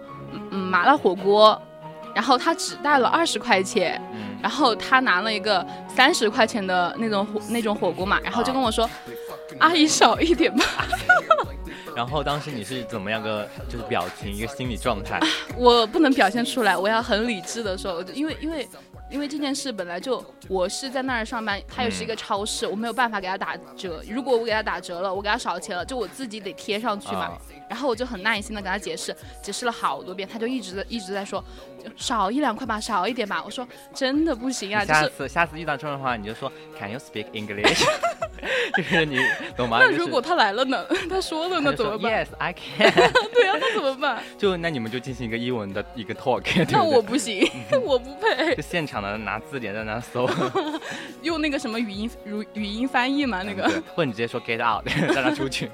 [0.51, 1.61] 嗯麻辣火锅，
[2.15, 8.89] 然后他只带了二十块钱，嗯，然后他拿了一个三十块钱的那种火那种火锅嘛，然后就跟我说，
[9.59, 10.65] 阿姨少一点吧。
[11.95, 15.21] 然后当时你是怎么样个就是表情一个心理状态？
[15.57, 18.69] 我不能表现出来，我要很理智的说，因为因为
[19.11, 24.03] 因为这件事本来就我是在那儿上班，它也是一个超市，我没有办法给他打折。
[24.09, 27.25] 如果我给他打折了，我给他少钱了，就我自己得贴上去嘛。
[27.25, 27.39] 啊
[27.73, 31.43] 然后我就很耐心的跟他解释，解释了好多遍，他就一直在一直在说，
[31.83, 33.43] 就少一两块吧，少一点吧。
[33.43, 35.09] 我说真的不行啊，就下是。
[35.09, 37.83] 次下次遇到这种的话，你就说 Can you speak English？
[38.77, 39.17] 就是你
[39.57, 39.79] 懂吗？
[39.81, 40.85] 那如果他来了呢？
[41.09, 42.93] 他说了那怎么办？Yes, I can。
[43.33, 44.23] 对啊，那怎么办？
[44.37, 47.49] 就那你们就进行一个英文的一个 talk，对对那我不行，
[47.83, 50.29] 我不配就现场的拿字典在那搜，
[51.23, 53.63] 用那个什么语音语语音翻译嘛，那个。
[53.95, 55.71] 或者你直接说 get out，让他出去。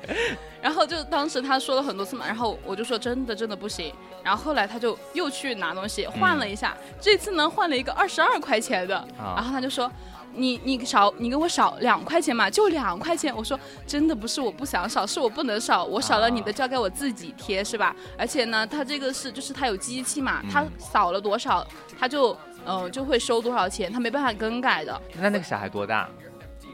[0.63, 3.93] 然后就当时他说了很多次嘛，然后我就说真的真的不行。
[4.23, 9.91] 然后后来他就又去拿东西换了一下，这次呢换了一个二十二块钱的，啊然后他就说。
[10.35, 13.35] 你你少你给我少两块钱嘛，就两块钱。
[13.35, 17.97] 我说真的不是我不想少，是我不能少，我少了你的就要给我自己贴是吧？
[18.17, 21.67] 而且呢，他这个是就是他有机器嘛，他扫了多少
[21.99, 25.01] 他就呃就会收多少钱，他没办法更改的。
[25.15, 26.09] 那那个小孩多大？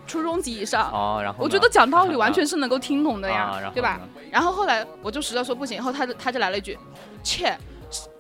[0.07, 4.01] 初中级以上，哦，然后我觉得讲道理完全是能够听懂的呀，啊对吧？
[4.31, 6.79] 然后后来我就实在说不行，然后他就他就来了一句，
[7.23, 7.57] 切，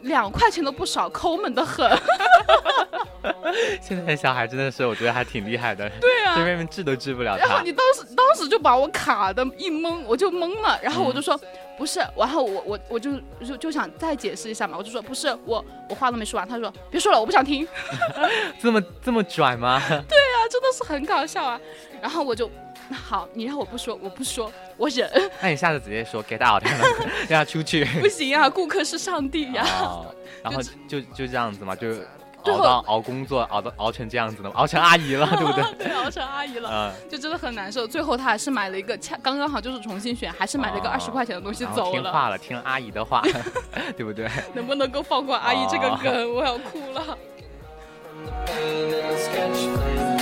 [0.00, 1.90] 两块钱都不少，抠门的很。
[3.80, 5.88] 现在的小孩真的是，我觉得还挺厉害的。
[6.00, 7.36] 对啊这边治都治不了。
[7.36, 11.38] 然后你当时当时就把我卡的一懵，我就懵了，然后我就说。
[11.76, 17.66] 不是，然后我我我就就就想再解释一下嘛，我就说不是我我话都没说完，他说别说了，我不想听，
[18.62, 19.82] 这么这么拽吗？
[19.90, 20.04] 啊，
[20.48, 21.60] 真的是很搞笑啊。
[22.00, 22.50] 然后我就
[22.88, 26.62] 那好，你让我不说，我不说，我忍， 那你下次直接说 get out，
[27.28, 27.84] 让他出去。
[28.00, 31.94] 不行啊，顾客是上帝呀、哦，然后就就这样子嘛，就
[32.44, 35.64] 熬到熬工作，熬到熬成这样子的，熬成阿姨了，对不对？
[35.86, 36.68] 对，熬成阿姨了。
[36.70, 37.86] 嗯，就真的很难受。
[37.86, 42.02] 最后他还是买了一个，恰刚刚好就是重新选，还是买了一个哦二十块钱的东西走了。
[42.02, 43.22] 听话了，听阿姨的话，
[43.96, 44.28] 对不对？
[44.52, 46.34] 能不能够放过阿姨这个哦梗？
[46.34, 47.16] 我要哭了。
[48.46, 50.13] pain in a sketch frame.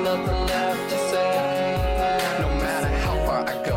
[0.00, 2.38] Nothing left to say.
[2.40, 3.76] No matter how far I go,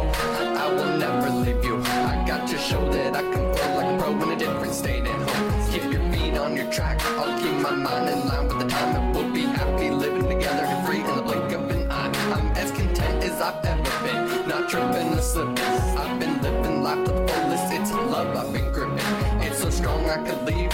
[0.58, 1.78] I will never leave you.
[1.84, 5.06] I got to show that I can flow like a pro in a different state
[5.06, 5.72] at home.
[5.72, 7.04] Keep your feet on your track.
[7.20, 8.96] I'll keep my mind in line with the time.
[8.96, 12.12] And we'll be happy living together and free in the blink of an eye.
[12.34, 14.48] I'm as content as I've ever been.
[14.48, 15.60] Not tripping or slipping.
[15.60, 17.74] I've been living life to the fullest.
[17.74, 18.98] It's love I've been gripping.
[19.46, 20.74] It's so strong I could leave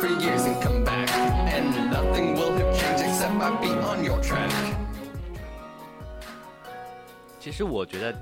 [0.00, 1.08] for years and come back.
[1.54, 4.50] And nothing will have changed except I be on your track.
[7.40, 8.12] 其实我觉得，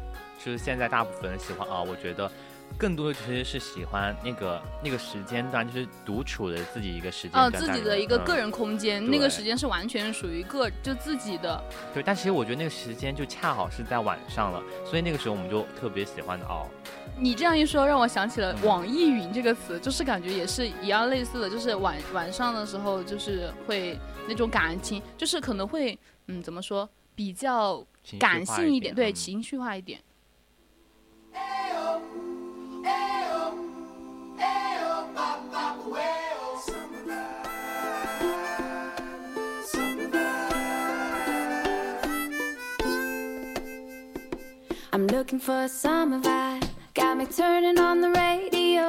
[0.42, 2.30] 就是现在大部分人喜欢啊，我觉得
[2.78, 7.74] 更多的其实是喜欢那个那个时间段，就是独处的自己一个时间呃，段在里面。
[7.74, 11.60] 自己的一个嗯个人空间，那个时间是完全属于个就自己的。
[11.92, 16.68] 对，但其实我觉得那个时间就恰好是在晚上了，所以那个时候我们就特别喜欢熬。
[17.16, 29.99] 你这样一说，让我想起了嗯“网易云”这个词，就是感觉也是一样类似的，就是晚晚上的时候，就是会那种感情，就是可能会嗯怎么说，比较情绪感化性一点，对，嗯情绪化一点。
[31.75, 32.01] Oh,
[44.91, 46.69] I'm looking for a summer vibe.
[46.93, 48.87] Got me turning on the radio.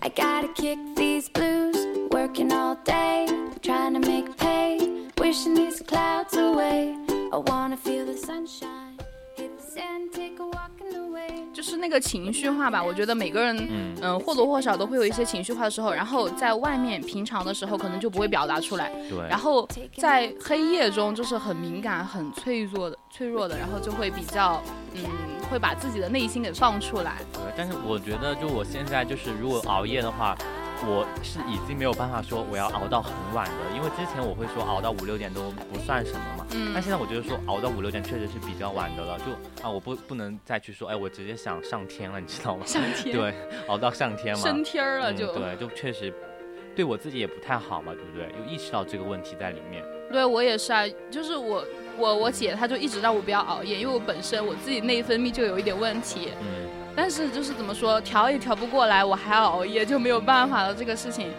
[0.00, 1.76] I gotta kick these blues.
[2.10, 3.26] Working all day,
[3.62, 5.08] trying to make pay.
[5.18, 6.94] Wishing these clouds away.
[7.33, 8.93] I wanna feel the sunshine.
[9.35, 11.47] Hit the sand, take a walk in the way.
[11.51, 19.67] 就是那个情绪化吧，我觉得每个人，嗯嗯、或多或少都会有一些情绪化的时候，然后在外面平常的时候可能就不会表达出来，对，然后
[19.97, 24.61] 在黑夜中就是很敏感、很脆弱的、脆弱的，然后就会比较，
[24.93, 25.03] 嗯，
[25.49, 27.15] 会把自己的内心给放出来。
[27.33, 30.37] 对，但是我觉得，就我现在就是，如果熬夜的话，
[30.85, 36.45] 我是已经没有办法说我要熬到很晚的，因为之前我会说熬到五六点都不算什么嘛。
[36.51, 42.65] 嗯但现在我觉得说熬到五六点确实是比较晚的了，就啊，我不不能再去说，哎，我直接想上天了，你知道吗？
[42.65, 43.33] 上天，对，
[43.67, 44.41] 熬到上天嘛。
[44.41, 45.33] 升天儿了嗯就。
[45.33, 46.13] 对，就确实
[46.75, 48.27] 对我自己也不太好嘛，对不对？
[48.39, 49.83] 又意识到这个问题在里面。
[50.11, 51.65] 对我也是啊，就是我
[51.97, 61.31] 我我姐她就一直让我不要熬夜，因为我本身我自己内分泌就有一点问题，嗯，但是就是怎么说调也调不过来，我还要熬夜，就没有办法了这个事情。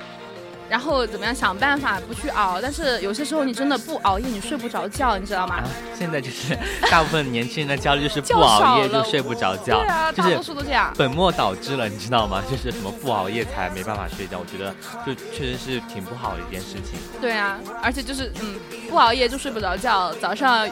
[0.66, 5.56] 然后怎么样想办法不去熬，但是有些时候你真的不熬夜，你睡不着觉，你知道吗？
[5.56, 5.64] 啊，
[5.94, 6.58] 现在就是
[6.90, 10.90] 大部分年轻人的焦虑就是不熬夜就睡不着觉，对啊，就是大多数都这样。
[10.96, 12.42] 本末倒置了，你知道吗？
[12.50, 16.98] 就是什么不熬夜才没办法睡觉，我觉得就确实是挺不好的一件事情。
[17.20, 18.56] 对啊，而且就是嗯，
[18.88, 20.66] 不熬夜就睡不着觉，早上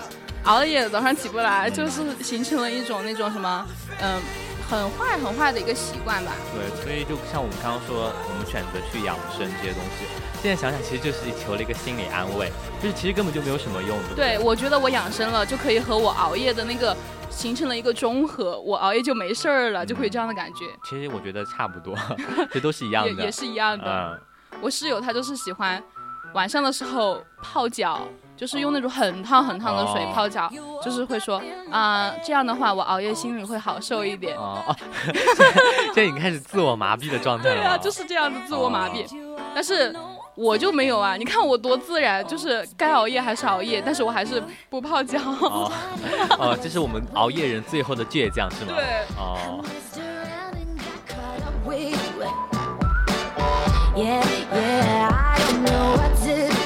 [0.45, 3.66] 熬了夜，早上起不来，就是形成了一种那种什么
[4.01, 4.18] 嗯
[4.73, 6.33] 很坏很坏的一个习惯吧。
[6.55, 10.07] 对，所以就像我们刚刚说，我们选择去养生这些东西，
[10.41, 12.51] 现在想想其实就是求了一个心理安慰，
[12.83, 16.97] 就是其实根本就没有什么用，对不对，我觉得我养生了，就可以和我熬夜的那个
[17.29, 21.95] 形成了一个中和，我熬夜就没事儿了，就会有这样的感觉，其实我觉得差不多，
[22.51, 23.11] 这都是一样的。
[23.13, 23.85] 也也是一样的。
[23.85, 25.83] 嗯，我室友他就是喜欢
[26.33, 28.09] 晚上的时候泡脚，
[28.43, 30.51] 就是用那种很烫很烫的水哦泡脚，
[30.83, 34.37] 就是会说啊、这样的话我熬夜心里会好受一点。
[34.37, 34.75] 哦哦，
[35.95, 37.55] 现在已经开始自我麻痹的状态了。
[37.55, 39.07] 对啊，就是这样子自我麻痹。
[39.55, 39.95] 但是
[40.35, 45.21] 我就没有啊，你看我多自然，就是该熬夜还是熬夜，但是我还是不泡脚。
[45.21, 45.71] 哦
[46.37, 48.73] 哦，这是我们熬夜人最后的倔强是吗？
[48.75, 48.85] 对。
[49.17, 49.65] 哦.
[53.95, 56.62] Yeah, yeah, I don't know what to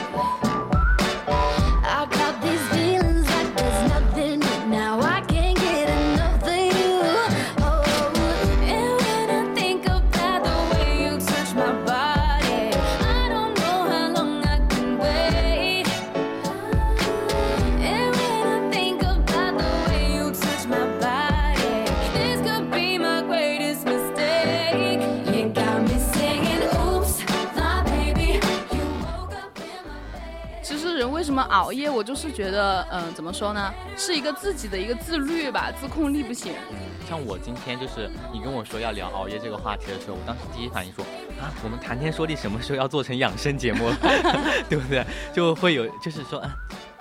[31.56, 36.52] 熬夜，我就是觉得，嗯、怎么说呢，是一个自己的一个自律吧，自控力不行。
[36.70, 36.76] 嗯，
[37.08, 41.02] 像我今天就是你跟我说要聊熬夜这个话题的时候，我当时第一反应说
[41.40, 43.96] 啊，我们谈天说地什么时候要做成养生节目了，
[44.68, 45.04] 对不对？
[45.32, 46.50] 就会有就是说啊。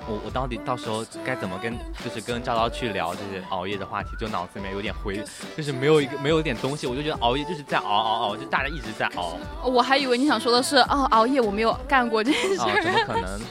[0.07, 5.19] 我我到底到时候该怎么跟就是跟赵涛去聊这些熬夜的话题，就脑子里面有点回，
[5.57, 12.83] 就是没有一个没有一点东西，我就觉得熬夜就是在熬熬熬，就大家一直在熬我还以为你想说的是，哦，熬夜我没有干过这件事啊，儿。
[12.83, 13.41] 怎么可能？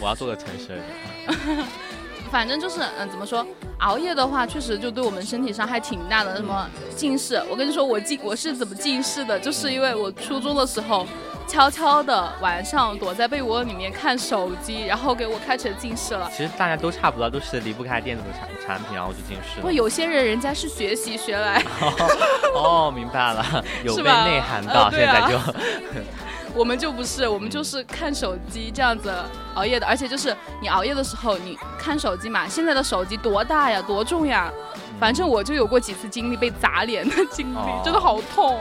[0.00, 1.66] 我要做个诚实的人。
[2.30, 3.46] 反正就是，嗯，怎么说，
[3.78, 6.34] 熬夜的话，确实就对我们身体伤害挺大的。
[6.36, 11.06] 什么近视，我跟你说，我近我是怎么近视的，就是因为我初中的时候，
[11.46, 16.28] 悄悄的晚上躲在被窝里面看手机，然后给我开成近视了。
[16.36, 19.56] 其实大家都差不多，都是离不开电子产产品，然后就近视了。
[19.58, 21.62] 不过有些人人家是学习学来，
[22.54, 25.38] 哦，明白了，有被内涵到，呃啊现在就。
[26.56, 29.12] 我们就不是，我们就是看手机这样子
[29.54, 34.50] 熬夜的，而且就是你熬夜的时候，你看手机嘛，现在的手机多大呀，多重呀，
[34.98, 38.58] 反正我就有过几次经历被砸脸的经历，哦真的好痛。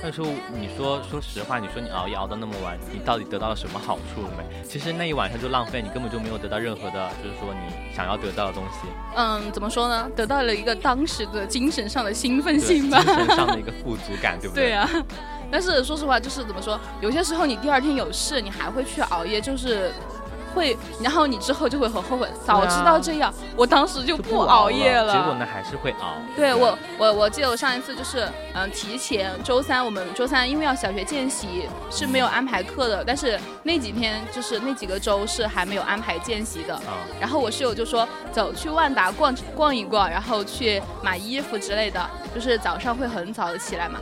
[0.00, 4.62] 那时候你说，说实话，你说你熬夜熬到那么晚，你到底得到了什么好处了没？
[4.62, 10.08] 其实那一晚上就浪费，你根本就没有得到任何的，就是说你想要得到的东西，嗯，怎么说呢？
[10.14, 13.02] 得到了一个当时的精神上的兴奋，性吧。
[13.02, 14.66] 精神上的一个富足感，对不对？
[14.70, 14.88] 对啊，
[15.50, 19.92] 但是说实话，就是怎么说，有些时候你第二天有事，你还会去熬夜，就是
[20.54, 25.12] 会，然后你之后就会很后悔，早知道这样，我当时就就不熬熬夜了。
[25.12, 26.14] 结果呢还是会熬。
[26.34, 36.74] 对我，我我记得我上一次就是，嗯，提前周三，我们周三因为要小学见习是没有安排课的，但是那几天就是那几个周是还没有安排见习的。
[36.74, 42.04] 啊，然后我室友就说走去万达逛逛一逛，然后去买衣服之类的，
[42.34, 43.98] 就是早上会很早的起来嘛。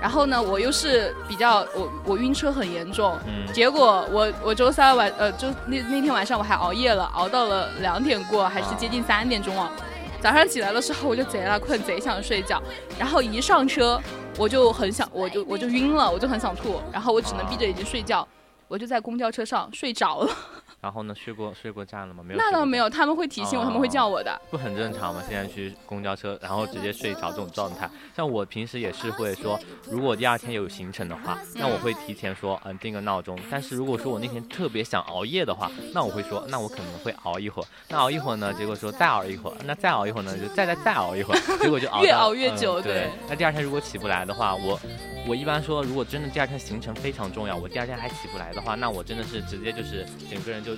[0.00, 9.70] 然后呢，我又是比较我我晕车很严重，嗯，结果我我周三晚呃就那那天晚上我还熬夜了，熬到了两点过，还是接近三点钟啊。
[10.22, 12.62] 早上起来的时候我就贼拉困，贼想睡觉，
[12.98, 14.00] 然后一上车
[14.36, 18.26] 我就很想，我就我就晕了，我就很想吐，然后我只能闭着眼睛睡觉，
[18.68, 20.30] 我就在公交车上睡着了。
[20.80, 22.22] 然后呢，睡过睡过站了吗？
[22.26, 24.40] 没有，那倒没有，他们会提醒我，他们会叫我的。
[24.50, 25.22] 不很正常吗？
[25.28, 29.60] 现在去公交车，然后直接睡着这种状态，像我平时也是会说，
[29.90, 33.38] 如果第二天有行程的话，那我会提前说，嗯，定个闹钟。
[33.50, 37.66] 但是如果说我那天特别想熬夜的话，那我会说，那我可能会熬一会儿。
[37.88, 43.10] 那熬一会儿呢，结果说再熬一会儿，那再熬一会儿呢，就再再再熬一会儿，结果就熬越熬越久嗯对对。
[43.28, 44.80] 那第二天如果起不来的话，我。
[45.28, 50.69] 我一般说，如果真的第二天行程非常重要，我第二天还起不来的话，那我真的是直接就是整个人就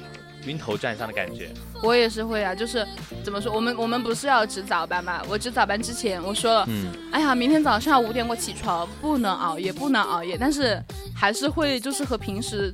[0.47, 1.51] 晕头转向的感觉。
[1.83, 2.87] 我也是会啊，就是
[3.25, 5.21] 怎么说，我们我们不是要值早班嘛？
[5.29, 10.81] 我值早班之前我说了，嗯，哎呀，明天早上五点我起床，不能熬夜，不能熬夜，但是
[11.15, 12.73] 还是会就是和平时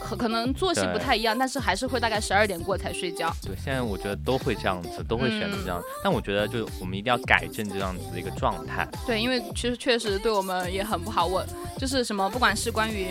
[0.00, 3.34] 可可能作息不太一样，但是还是会大概十二点过才睡觉。
[3.42, 5.80] 对，现在我觉得都会这样子，都会选择这样。
[5.80, 8.86] 嗯但我觉得，就我们一定要改正这样子的一个状态。
[9.06, 11.24] 对，因为其实确实对我们也很不好。
[11.24, 11.42] 我
[11.78, 13.08] 就是什么，不管是关于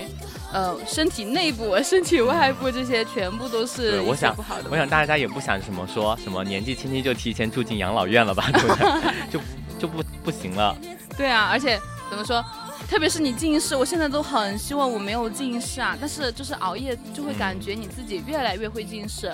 [0.53, 4.69] 呃身体内部、身体外部这些，全部都是我想不好的。
[4.71, 9.11] 我想大家也不想什么说什么年纪轻轻就提前住进养老院了吧，对不对？
[9.29, 9.39] 就
[9.79, 10.77] 就不不行了。
[11.17, 11.79] 对啊，而且
[12.09, 12.43] 怎么说？
[12.87, 19.33] 特别是你近视，我现在都很希望我没有近视啊，但是就是熬夜就会感觉你自己越来越会近视，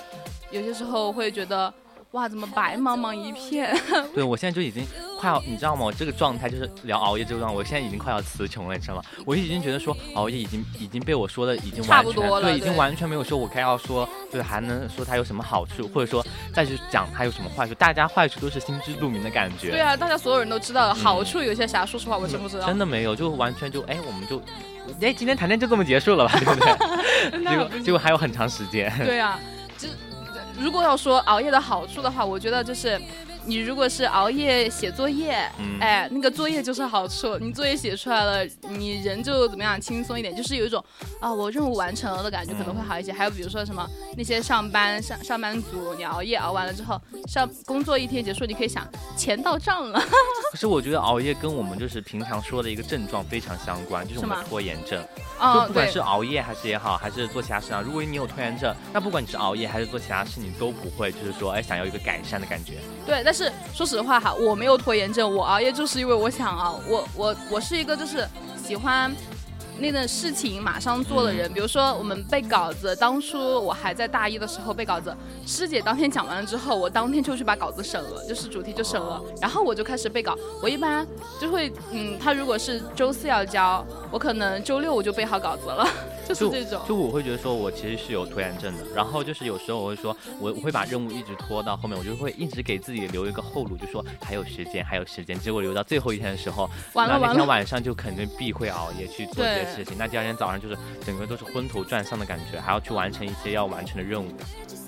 [0.52, 1.74] 有些时候会觉得
[2.12, 3.76] 哇，怎么白茫茫一片？
[4.16, 4.86] 对我现在就已经
[5.20, 5.84] 快要，你知道吗？
[5.84, 9.02] 我这个状态就是聊熬夜这个状态，我现在已经快要词穷了，你知道吗？
[9.26, 19.72] 我已经觉得说熬夜已经已经被我说的已经差完全不多了对，已经完全没有说我该要说，就是还能说它有什么好处，或者说再去讲它有什么坏处，大家坏处都是心知肚明的感觉。
[19.72, 21.86] 对啊，大家所有人都知道，好处有些啥？
[21.86, 22.66] 说实话，我真不知道。
[22.66, 24.42] 真的没有，就完全就哎，我们就
[25.02, 27.44] 哎今天谈天就这么结束了吧，对不对？
[27.52, 28.90] 结果结果还有很长时间。
[29.00, 29.38] 对啊，
[29.78, 29.90] 就
[30.58, 32.98] 如果要说熬夜的好处的话，我觉得就是。
[33.46, 37.38] 你如果是熬夜写作业，嗯哎，那个作业就是好处。
[37.40, 40.84] 你作业写出来了，你人就怎么样轻松一点，就是有一种
[41.20, 43.12] 啊我任务完成了的感觉，可能会好一些。
[43.12, 48.88] 还有比如说什么那些上班上上班族，你熬夜熬完了之后，上工作一天结束，你可以想
[49.18, 50.00] 钱到账了。
[50.52, 55.04] 可是我觉得熬夜跟我们就是平常说的一个症状非常相关，就是我们拖延症。
[55.40, 62.74] 哦就不管是熬夜还是也好，还是做其他事啊，如果你有拖延症，那不管你是熬夜还是做其他事，你都不会就是说哎想要一个改善的感觉。
[63.06, 68.28] 对，但是说实话哈，我没有拖延症，我熬夜就是因为我想熬，我我我是一个就是
[68.58, 69.16] 喜欢。
[69.78, 75.16] 那个事情马上做的人，比如说我们背稿子，当初我还在大一的时候背稿子，
[75.46, 80.36] 师姐当天讲完了之后，我当天就去把稿子审了，就是主题就审了，然后我就开始背稿。
[80.60, 81.08] 我一般
[81.40, 85.88] 就会，嗯，他如果是周四要交，我可能周六我就背好稿子了，
[86.30, 86.82] 就是就这种。
[86.88, 95.38] 就我会觉得说，我其实是有拖延症的，然后就是有时候我会说，我我会把任务一直拖到后面，我就会一直给自己留一个后路，就说还有时间，还有时间。
[95.40, 99.98] 结果留到最后一天的时候，那那天晚上就肯定必会熬夜去做这些事情。
[99.98, 104.30] 那第二天早上就是整个都是昏头转向的感觉，还要去完成一些要完成的任务。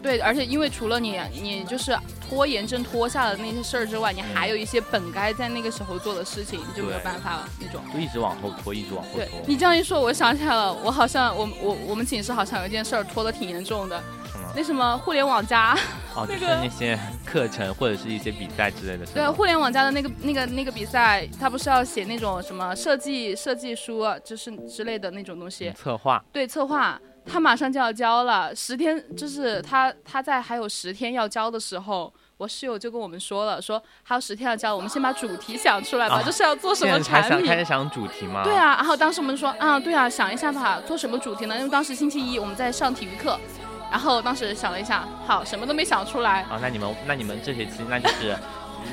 [0.01, 1.97] 对，而且因为除了你，你就是
[2.27, 7.81] 拖延症拖下的那些事儿之外，你还有一些本该在那个时候做的事情，你就没有办法了那种。
[7.93, 9.39] 就一直往后拖，一直往后对拖。
[9.47, 14.01] 你这样一说，我想起来了，我好像我我我们寝室好像有一件事儿拖得挺严重的？
[14.53, 15.77] 那什么互联网加，
[16.13, 26.21] 哦， 就是那个那些课程或者是一些比赛之类的，是对，互联网加的那个那个那个比赛，他不是要写那种什么设计设计书啊，就是之类的那种东西，策划。
[26.33, 26.99] 对，策划。
[27.25, 37.29] 他马上就要交了，十天就是他他在还有十天要交的时候，我室友就跟我们说了，说还有十天要交，我们先把主题想出来吧，啊就是要做什么产品。
[37.29, 38.43] 想开始想主题吗？
[38.43, 38.53] 对。
[38.53, 41.55] 啊，然后当时我们说啊，对啊，想一下吧，做什么主题呢？
[41.57, 43.39] 因为当时星期一我们在上体育课，
[43.91, 46.41] 然后当时想了一下，好，什么都没想出来。
[46.43, 48.35] 啊，那你们那你们这学期那就是，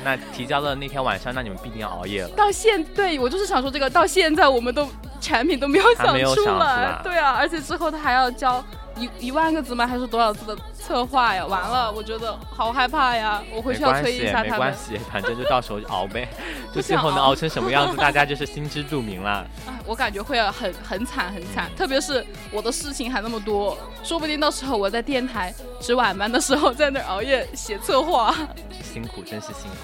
[0.03, 2.29] 那提交的那天晚上，那你们必定要熬夜了。
[2.29, 4.87] 到现对我就是想说这个，到现在我们都
[5.19, 8.63] 产品都没有想出来来，对啊，而且之后他还要交
[8.99, 9.87] 一一万个字吗？
[9.87, 11.45] 还是多少字的策划呀？
[11.45, 13.41] 完了，我觉得好害怕呀！
[13.53, 14.51] 我回去要催一下他们。
[14.51, 16.27] 没关系， 反正就到时候熬呗，
[16.73, 19.47] 就最后能熬成什么样子，大家就是心知肚明了。
[19.67, 28.35] 哎， 我感觉会很很惨很惨，特别是我的事情还那么多，说不定到时候我在电台值晚班的时候，在那儿熬夜写策划。
[28.83, 29.77] 辛苦，真是辛苦。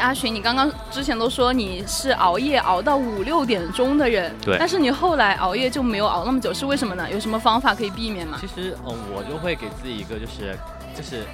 [0.00, 7.08] 阿寻，你刚刚之前都说你是熬夜熬到五六点钟的人，对但是你后来熬夜就没有熬那么久，是为什么呢？
[7.10, 8.46] 有什么方法可以避免吗其？
[8.46, 10.58] 实，嗯，我就会给自己一个就是
[10.96, 11.24] 就是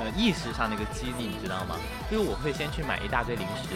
[0.00, 1.76] 呃意识上的一个激励，你知道吗？
[2.10, 3.68] 就是我会先去买一大堆零食，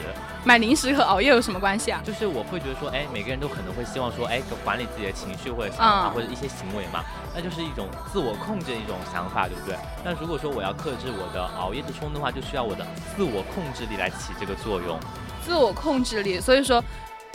[0.42, 2.00] 买零食和熬夜有什么关系啊？
[2.04, 7.04] 就是我会觉得说，哎，每个人都可能会希望说，哎，管理自己的情绪或者想法、嗯或者一些行为嘛，
[7.34, 9.76] 那就是一种自我控制的一种想法，对不对？
[10.04, 14.98] 那如果说我要克制我的熬夜的冲动的话，就需要我的自我控制力来起这个作用。
[15.44, 16.82] 自我控制力，所以说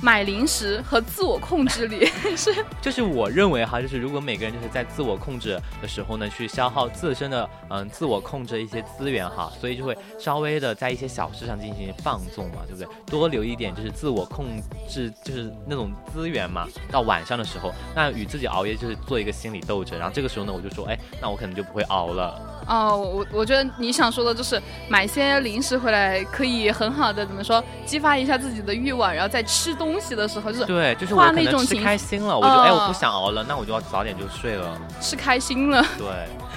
[0.01, 2.05] 买零食和自我控制力
[2.37, 12.87] 是就是我认为哈，就是如果每个人就是在自我控制的时候呢，去消耗自身的嗯自我控制一些资源哈，所以就会稍微的在一些小事上进行放纵嘛，对不对？
[13.05, 14.45] 多留一点就是自我控
[14.87, 16.65] 制，就是那种资源嘛。
[16.89, 22.58] 到晚上的时候，那与自己熬夜就是做一个心理斗争，然后这个时候呢，我就说，哎，那我可能就不会熬了。
[22.69, 34.79] 哦，我我觉得你想说的就是买些零食回来，可以很好的怎么说，激发一下自己的欲望，然后在吃东西的时候就是对，就是画那种吃开心了，我就哎我哦不想熬了，那我就要早点就睡了。
[35.01, 35.83] 吃开心了。
[35.97, 36.07] 对，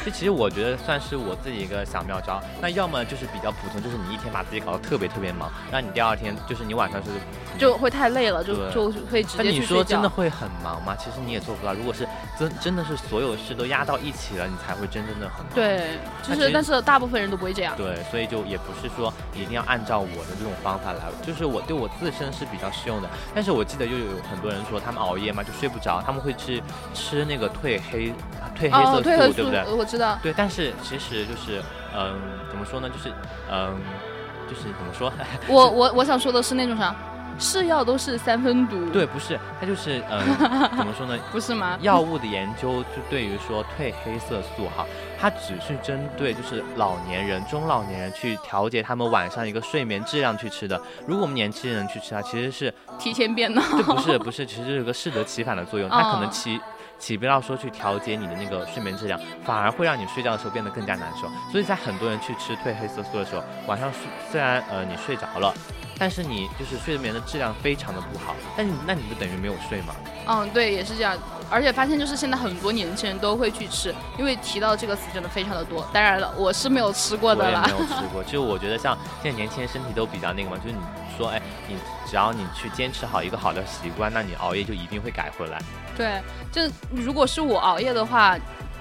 [0.05, 2.43] 这其实我觉得算是我自己一个小妙招。
[2.61, 7.09] 那要么就是比较普通，就是你一天把自己搞得特别特别忙，让你第二天就是你晚上是
[7.59, 9.75] 就会太累了，就对就会直那你接去睡觉。
[9.75, 10.97] 说真的会很忙吗？
[10.97, 11.73] 其实你也做不到。
[11.75, 12.07] 如果是
[12.39, 15.55] 真真的是所有事都压到一起了，你才会真正的很忙。
[15.55, 17.75] 对，就是，但是大部分人都不会这样。
[17.77, 23.09] 对，所以就也不是说一定要按照我的这种方法来，就是我对我自身是比较适用的。
[23.35, 26.63] 但是我记得又有很多人说他们熬夜嘛就睡不着，他们会去
[26.95, 28.13] 吃那个褪黑
[28.59, 29.65] 褪黑哦，色褪黑素，对不对？
[29.93, 30.19] 我知道。
[30.23, 31.63] 对，但是其实就是
[31.95, 32.19] 嗯，
[32.49, 32.89] 怎么说呢？
[32.89, 33.13] 就是
[33.51, 33.77] 嗯，
[34.49, 35.13] 就是怎么说？
[35.49, 36.95] 我我我想说的是那种啥，
[37.39, 40.25] 是药都是三分毒，对，，不是，它就是嗯，
[40.79, 41.19] 怎么说呢？
[41.31, 41.77] 不是吗？
[41.83, 44.87] 药物的研究就对于说褪黑色素哈，
[45.21, 50.81] 它只是针对就是老年人、中老年人去调节他们晚上一个睡眠质量去吃的。
[51.07, 53.63] 如果我们年轻人去吃它，其实是提前变老。
[53.77, 56.31] 这不是不是，其实是有个适得其反的作用，它可能哦
[57.03, 57.17] 起。
[57.17, 61.29] 不要说去调节你的那个睡眠质量，反而会让你睡觉的时候变得更加难受。
[61.51, 64.01] 所以在很多人去吃褪黑色素的时候，晚上睡
[64.31, 65.53] 虽然呃你睡着了，
[65.99, 69.95] 但是你就是睡眠的质量非常的不好，但你那你就等于没有睡吗？
[70.27, 71.17] 嗯，对，也是这样。
[71.51, 75.87] 而且发现就是现在很多年轻人都会去吃，因为提到这个词真的非常的多。
[75.93, 77.73] 当然了，我是没有吃过的啦没。
[77.73, 78.25] 有吃 过。
[78.25, 80.81] 就我觉得像现在年轻人身体都比较那个嘛，就是你
[81.19, 81.77] 说，哎，你
[82.09, 85.61] 只要你去坚持好一个好的习惯，那你熬夜就一定会改回来。
[85.95, 88.35] 对，就如果是我熬夜的话，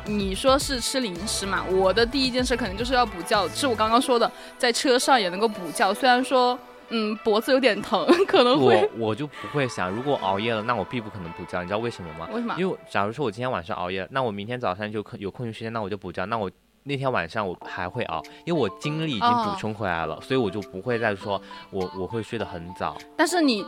[0.06, 1.62] 你说是吃零食嘛？
[1.70, 5.94] 我的第一件事可能就是要补觉，是我刚刚说的，在车上也能够补觉。
[5.94, 6.58] 虽然说，
[6.92, 12.28] 嗯，脖子有点疼， 可能会我我就不会想，如果熬夜了，那我必不可能补觉，你知道为什么吗？
[12.32, 12.56] 为什么？
[12.58, 16.50] 因为假如说我今天晚上熬夜，那我明天早上就可有空余时间，那我就补觉，那我。
[16.84, 21.40] 那天晚上我还会熬，因为我精力已经哦补充回来了，所以我就不会再说
[21.70, 22.98] 我我会睡得很早。
[23.16, 23.64] 但是你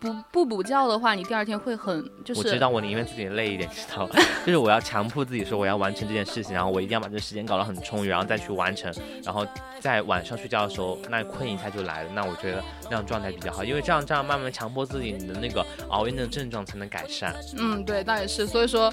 [0.00, 4.18] 不不补觉的话，你第二天会很就是我知道我宁愿自己累一点，知道吧？
[4.46, 8.92] 就是我要强迫自己说我要完成这件事情，然后我一定要把这个时间搞得很充裕，然后再去完成，
[9.24, 9.46] 然后
[9.80, 12.10] 在晚上睡觉的时候，那困一下就来了。
[12.14, 17.34] 那我觉得那样状态比较好，因为这样这样慢慢强迫自己，你的那个熬夜的症状才能改善。
[17.56, 18.46] 嗯，对，倒也是。
[18.46, 18.92] 所以说，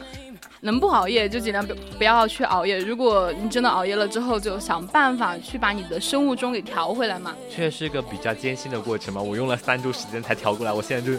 [0.61, 2.77] 能不熬夜就尽量不不要去熬夜。
[2.79, 7.33] 如果你真的的熬夜了之后，就想办法去把你的生物钟给调回来嘛。
[7.49, 11.17] 确实是个比较艰辛的过程嘛，我用了三周时间才调过来，我现在就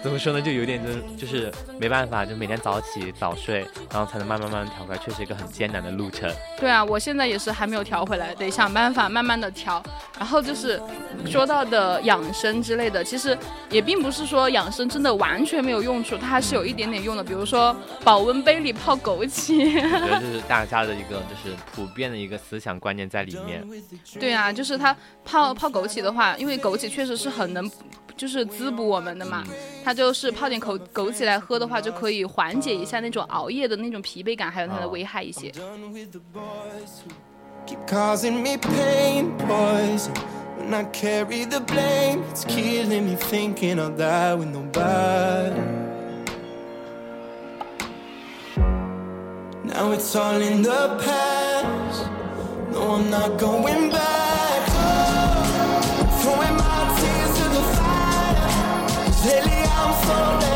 [0.00, 6.30] 怎么说呢，就有点就就是没办法，就每天早起早睡，然后才能慢慢慢慢调过来，确实一个很艰难的路程。
[6.60, 9.82] 对啊，我现在也是还没有调回来，得想办法慢慢的调。
[10.16, 10.80] 然后就是
[11.26, 13.36] 说到的养生之类的，其实
[13.70, 17.24] 也并不是说养生真的完全没有用处，它还是有一点点用的。
[17.24, 17.74] 比如说
[18.04, 23.66] 保温杯里泡枸杞，我觉得这是大家的一个就是普遍的一个思想观念在里面。
[24.18, 27.70] 对啊，就是它泡泡枸杞的话，因为枸杞确实是很能
[28.16, 29.44] 就是滋补我们的嘛。
[29.84, 35.52] 它就是泡点枸枸杞来喝的话，就可以缓解一下那种熬夜的那种疲惫感，还有它的危害一些。
[49.78, 52.10] Now it's all in the past.
[52.72, 54.62] No, I'm not going back.
[54.70, 58.48] Oh, throwing my tears to the fire.
[59.24, 60.47] lately I'm so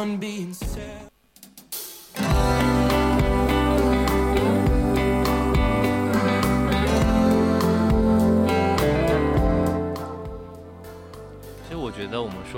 [0.00, 0.54] done being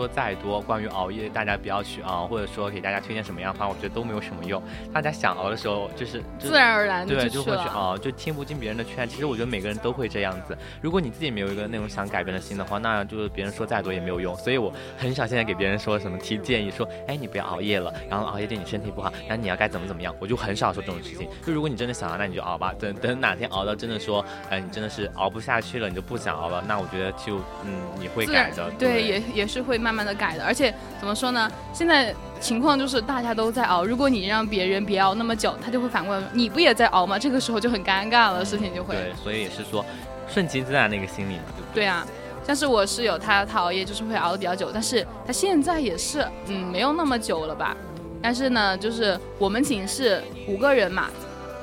[0.02, 4.60] 说再多关于熬夜，大家不要去熬，或者说给大家推荐什么样的方法，我觉得都没有什么用。
[4.92, 9.08] 大家想熬的时候，就是就自然而然地对，就会去熬，就听不进别人的劝。
[9.08, 10.58] 其实我觉得每个人都会这样子。
[10.80, 14.34] 如果你自己没有一个那种想改变的心的话，那就是别人说再多也没有用。
[14.38, 21.28] 所以我很少现在给别人说什么提建议，说哎你不要熬夜了，然后熬夜对你身体不好，然后你要该怎么怎么样，我就很少说这种事情。
[21.46, 22.74] 就如果你真的想熬，那你就熬吧。
[22.76, 28.68] 等等哪天熬到真的说，呃你真的是熬不下去了，你就不想熬了，那我觉得就嗯你会改的。
[28.72, 30.44] 对，也也是会慢慢慢的改的。
[30.44, 31.50] 而且怎么说呢？
[31.72, 37.18] 现在情况就是大家都在熬，如果你让别人别熬那么久，他就会反过来，你不也在熬吗？
[37.18, 38.94] 这个时候就很尴尬了，事情就会。
[38.96, 39.84] 对，所以也是说
[40.26, 41.82] 顺其自然的一个心理嘛，对不对？
[41.82, 42.06] 对啊，
[42.46, 47.76] 像是我室友他他熬夜就是会熬得比较久，但是他现在也是嗯没有那么久了吧。
[48.24, 51.10] 但是呢，就是我们寝室五个人嘛，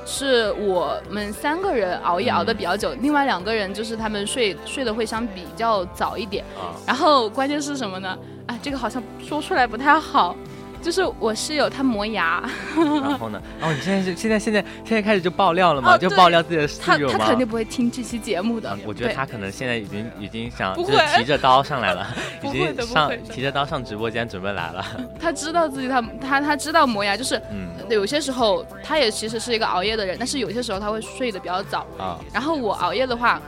[0.10, 6.44] 是我们三个人熬夜熬的比较久，另外两个人就是他们睡睡的会相比较早一点。
[6.58, 8.18] 啊，然后关键是什么呢？
[8.48, 10.36] 啊，这个好像说出来不太好。
[10.82, 12.42] 就是我室友他磨牙，
[12.76, 13.42] 然后呢？
[13.62, 15.98] 哦，你现在是现在现在现在开始就爆料了吗？
[15.98, 17.18] 就爆料自己的他室友吗？
[17.20, 18.80] 他肯定不会听这期节目的嗯。
[18.86, 22.08] 我觉得对他可能现在已经已经想就是提着刀上来了，
[22.44, 24.86] 已经上提着刀上直播间准备来了。
[25.20, 31.86] 他知道自己他他他知道磨牙，就是嗯有些时候他也其实是一个熬夜的人，但是有些时候他会睡得比较早。
[31.98, 33.42] 啊，然后我熬夜的话，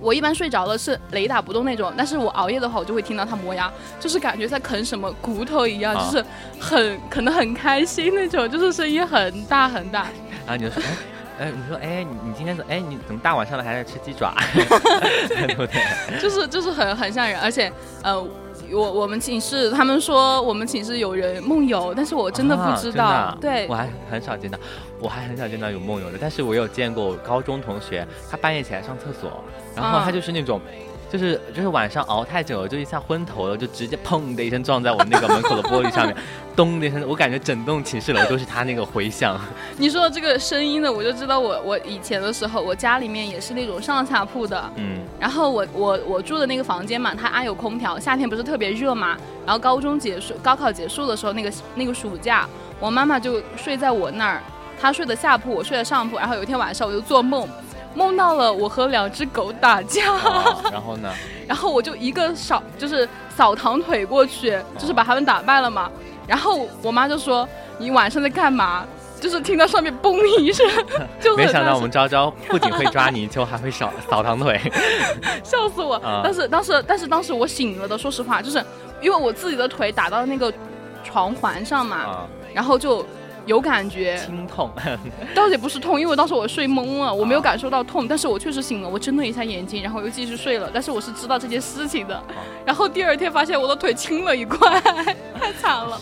[0.00, 6.24] 我一般睡着了是雷打不动那种，但是我熬夜的话，我就会听到他磨牙，就是感觉在啃什么骨头一样，啊就是
[6.60, 10.06] 很啃得很开心那种，就是声音很大很大。
[10.46, 10.82] 然后你就说，
[11.38, 16.20] 哎，哎，你说，哎，你你今天怎，哎，你怎么大晚上的还在吃鸡爪， 对不对？
[16.20, 17.70] 就是就是很很吓人，而且
[18.02, 18.26] 呃，
[18.72, 23.38] 我我们寝室他们说我们寝室有人梦游，但是我真的不知道，啊啊？
[23.40, 23.66] 对。
[23.68, 24.58] 我，还很少见到，
[25.00, 29.42] 我还很少见到有梦游的，但是我有见过我高中同学，他半夜起来上厕所，
[29.74, 30.02] 然后啊。
[30.04, 30.60] 他就是那种。
[31.10, 36.14] 就是就是晚上熬太久了，就一下昏头了，就直接砰的一声撞在我们那个门口的玻璃上面，
[36.54, 39.40] 咚的一声，我感觉整栋寝室楼都是他那个回响。
[39.78, 49.16] 你说这个声音呢，我就知道我我以前的时候，我家里面也是那种上下铺的，嗯，然后我我我住的那个房间嘛，它安有空调，夏天不是特别热嘛。
[49.46, 52.46] 然后高中结束，高考结束的时候，那个那个暑假，
[52.78, 54.42] 我妈妈就睡在我那儿，
[54.78, 56.18] 她睡的下铺，我睡的上铺。
[56.18, 57.48] 然后有一天晚上，我就做梦，
[57.94, 61.10] 梦到了我和两只狗打架，啊然后呢？
[61.48, 65.90] 然后我就一个扫就是扫堂腿过去，就是把他们打败了嘛。
[66.26, 68.84] 然后我妈就说：“你晚上在干嘛？”
[69.20, 70.64] 就是听到上面嘣一声，
[71.20, 74.60] 就没想到我们昭昭不仅会抓泥鳅，还会扫扫堂腿。
[75.42, 75.94] 笑死我！
[75.96, 78.64] 啊但是当时但是当时我醒了的，说实话，就是
[79.00, 80.52] 因为我自己的腿打到那个
[81.02, 83.04] 床环上嘛，啊，然后就
[83.48, 84.70] 有感觉，心痛。
[85.34, 92.22] 倒也不是痛，因为当时我睡懵了，我没有感受到痛，但是我确实醒了，我睁了一下眼睛，然后又继续睡了，但是我是知道这件事情的，
[92.64, 94.80] 然后第二天发现我的腿青了一块，
[95.40, 95.98] 太惨了。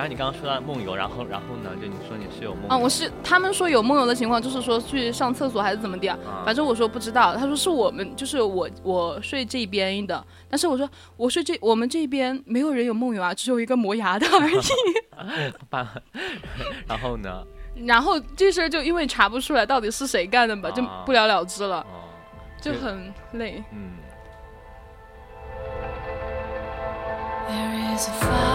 [0.00, 7.36] 然后你刚刚说到梦游，然后然后呢，就你说你是有梦啊，我是他们说有梦游的情况，就是说去上厕所还是怎么的，啊反正我说不知道。
[7.36, 10.88] 他说是我们，就是我我睡这边的，但是我说
[11.18, 15.52] 我睡这我们这边没有人有梦游啊，只有一个磨牙的而已。
[15.68, 15.86] 办，
[16.88, 17.44] 然后呢？
[17.84, 22.08] 然后这事儿就因为查不出来到底是谁干的吧，就啊不了了之了，哦，
[22.58, 23.62] 就很累。
[23.70, 23.90] 嗯。
[27.50, 28.49] There is a fire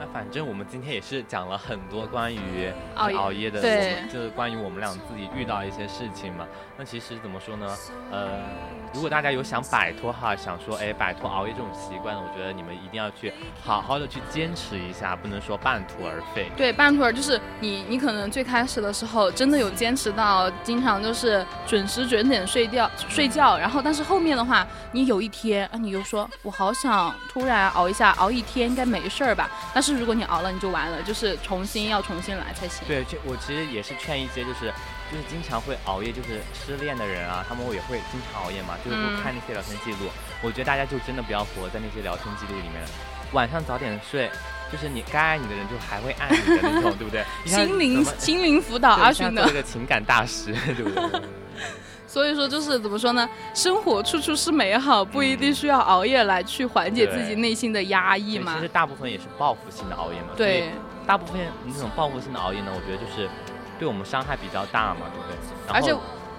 [0.00, 6.44] 那反正我们今天也是讲了很多关于熬夜的，对我们就是关于我们俩自己遇到一些事情嘛。
[6.76, 7.76] 那其实怎么说呢？
[8.10, 8.40] 呃，
[8.94, 13.32] 如果大家有想摆脱哈，想说哎摆脱熬夜这种习惯，我觉得你们一定要去
[13.62, 16.50] 好好的去坚持一下，不能说半途而废。
[16.56, 29.50] 对，半途而就是你，你可能最开始的时候真的有坚持到，经常就是准时准点睡觉睡觉，然后但是后面的话，你有一天啊，你又说我好想突然熬一下，熬一天应该没事儿吧？
[29.74, 32.86] 但是如果你熬了，你就完了，就是重新要重新来才行。
[32.88, 34.72] 对，这我其实也是劝一些就是
[35.10, 40.10] 就是经常会熬夜，就是失恋的人啊，他们也会经常熬夜嘛，就是嗯会看那些聊天记录。
[40.42, 42.88] 我觉得大家就真的不要活在那些聊天记录里面了，
[43.32, 44.30] 晚上早点睡。
[44.70, 47.24] 就是你该爱你的人就还会爱你的那种，对不对？
[47.46, 51.22] 心灵心灵辅导对阿勋的做这，个情感大师，对不对？
[52.06, 53.26] 所以说就是怎么说呢？
[53.54, 58.60] 生活处处是美好，不一定需要熬夜来去缓解自己内心的压抑嘛其。
[58.60, 60.28] 实大部分也是报复性的熬夜嘛。
[60.36, 60.68] 对，
[61.06, 63.26] 大部分那种报复性的熬夜呢，我觉得就是
[63.78, 65.36] 对我们伤害比较大嘛，对不对？
[65.72, 65.94] 而且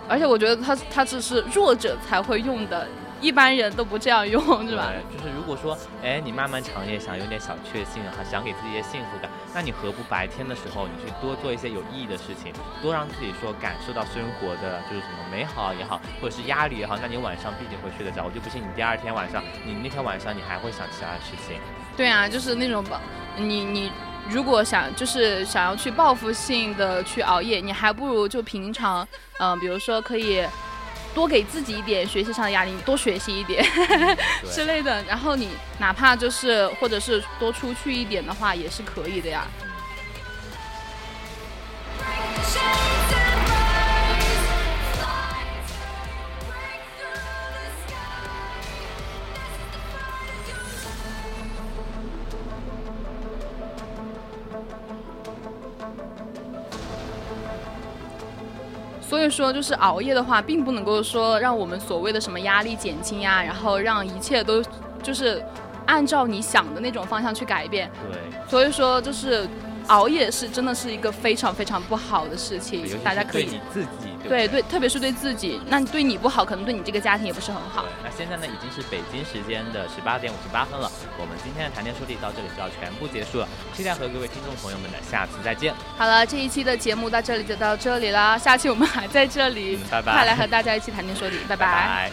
[0.08, 2.88] 而且我觉得它它只是弱者才会用的，
[3.22, 4.90] 一般人都不这样用，是吧？
[4.90, 18.26] 对，就是如果说，哎，你漫漫长夜想有点小确幸哈，想给自己一些幸福感，那你何不白天的时候，你去多做一些有意义的事情，多让自己说感受到生活的就是什么美好也好，或者是压力也好，那你晚上必定会睡得着。
[18.26, 21.58] 我就不信你第二天晚上，你那天晚上你还会想其他的事情。
[21.96, 23.00] 对啊，就是那种吧，
[23.38, 23.92] 你你
[24.32, 29.08] 如果想就是想要去报复性的去熬夜，你还不如就平常，
[29.40, 30.46] 嗯、比如说可以。
[31.12, 33.66] 多给自己一点学习上的压力，你多学习一点
[34.54, 35.50] 之，类的，然后你
[35.80, 39.48] 哪怕就是或者是多出去一点的话，也是可以的呀。
[59.30, 64.64] 说，就是熬夜的话，并不能够说让我们所谓的什么压力减轻呀，然后让一切都
[65.04, 65.44] 就是
[65.86, 67.90] 按照你想的那种方向去改变。
[68.12, 68.20] 对，
[68.50, 69.48] 所以说，就是
[69.90, 74.48] 熬夜是真的是一个非常非常不好的事情大家可以自己，对对？
[74.48, 90.14] 对，特别是对自己，那对你不好，可能对你这个家庭也不是很好。，那现在呢已经是北京时间的十八点五十八分了，我们今天的谈天说地到这里就要全部结束了，期待和各位听众朋友们的下次再见，好了，这一期的节目到这里就到这里啦，下期我们还在这里，嗯 拜拜。
[90.14, 91.56] 快来和大家一起谈天说地，拜。
[91.56, 92.12] 拜拜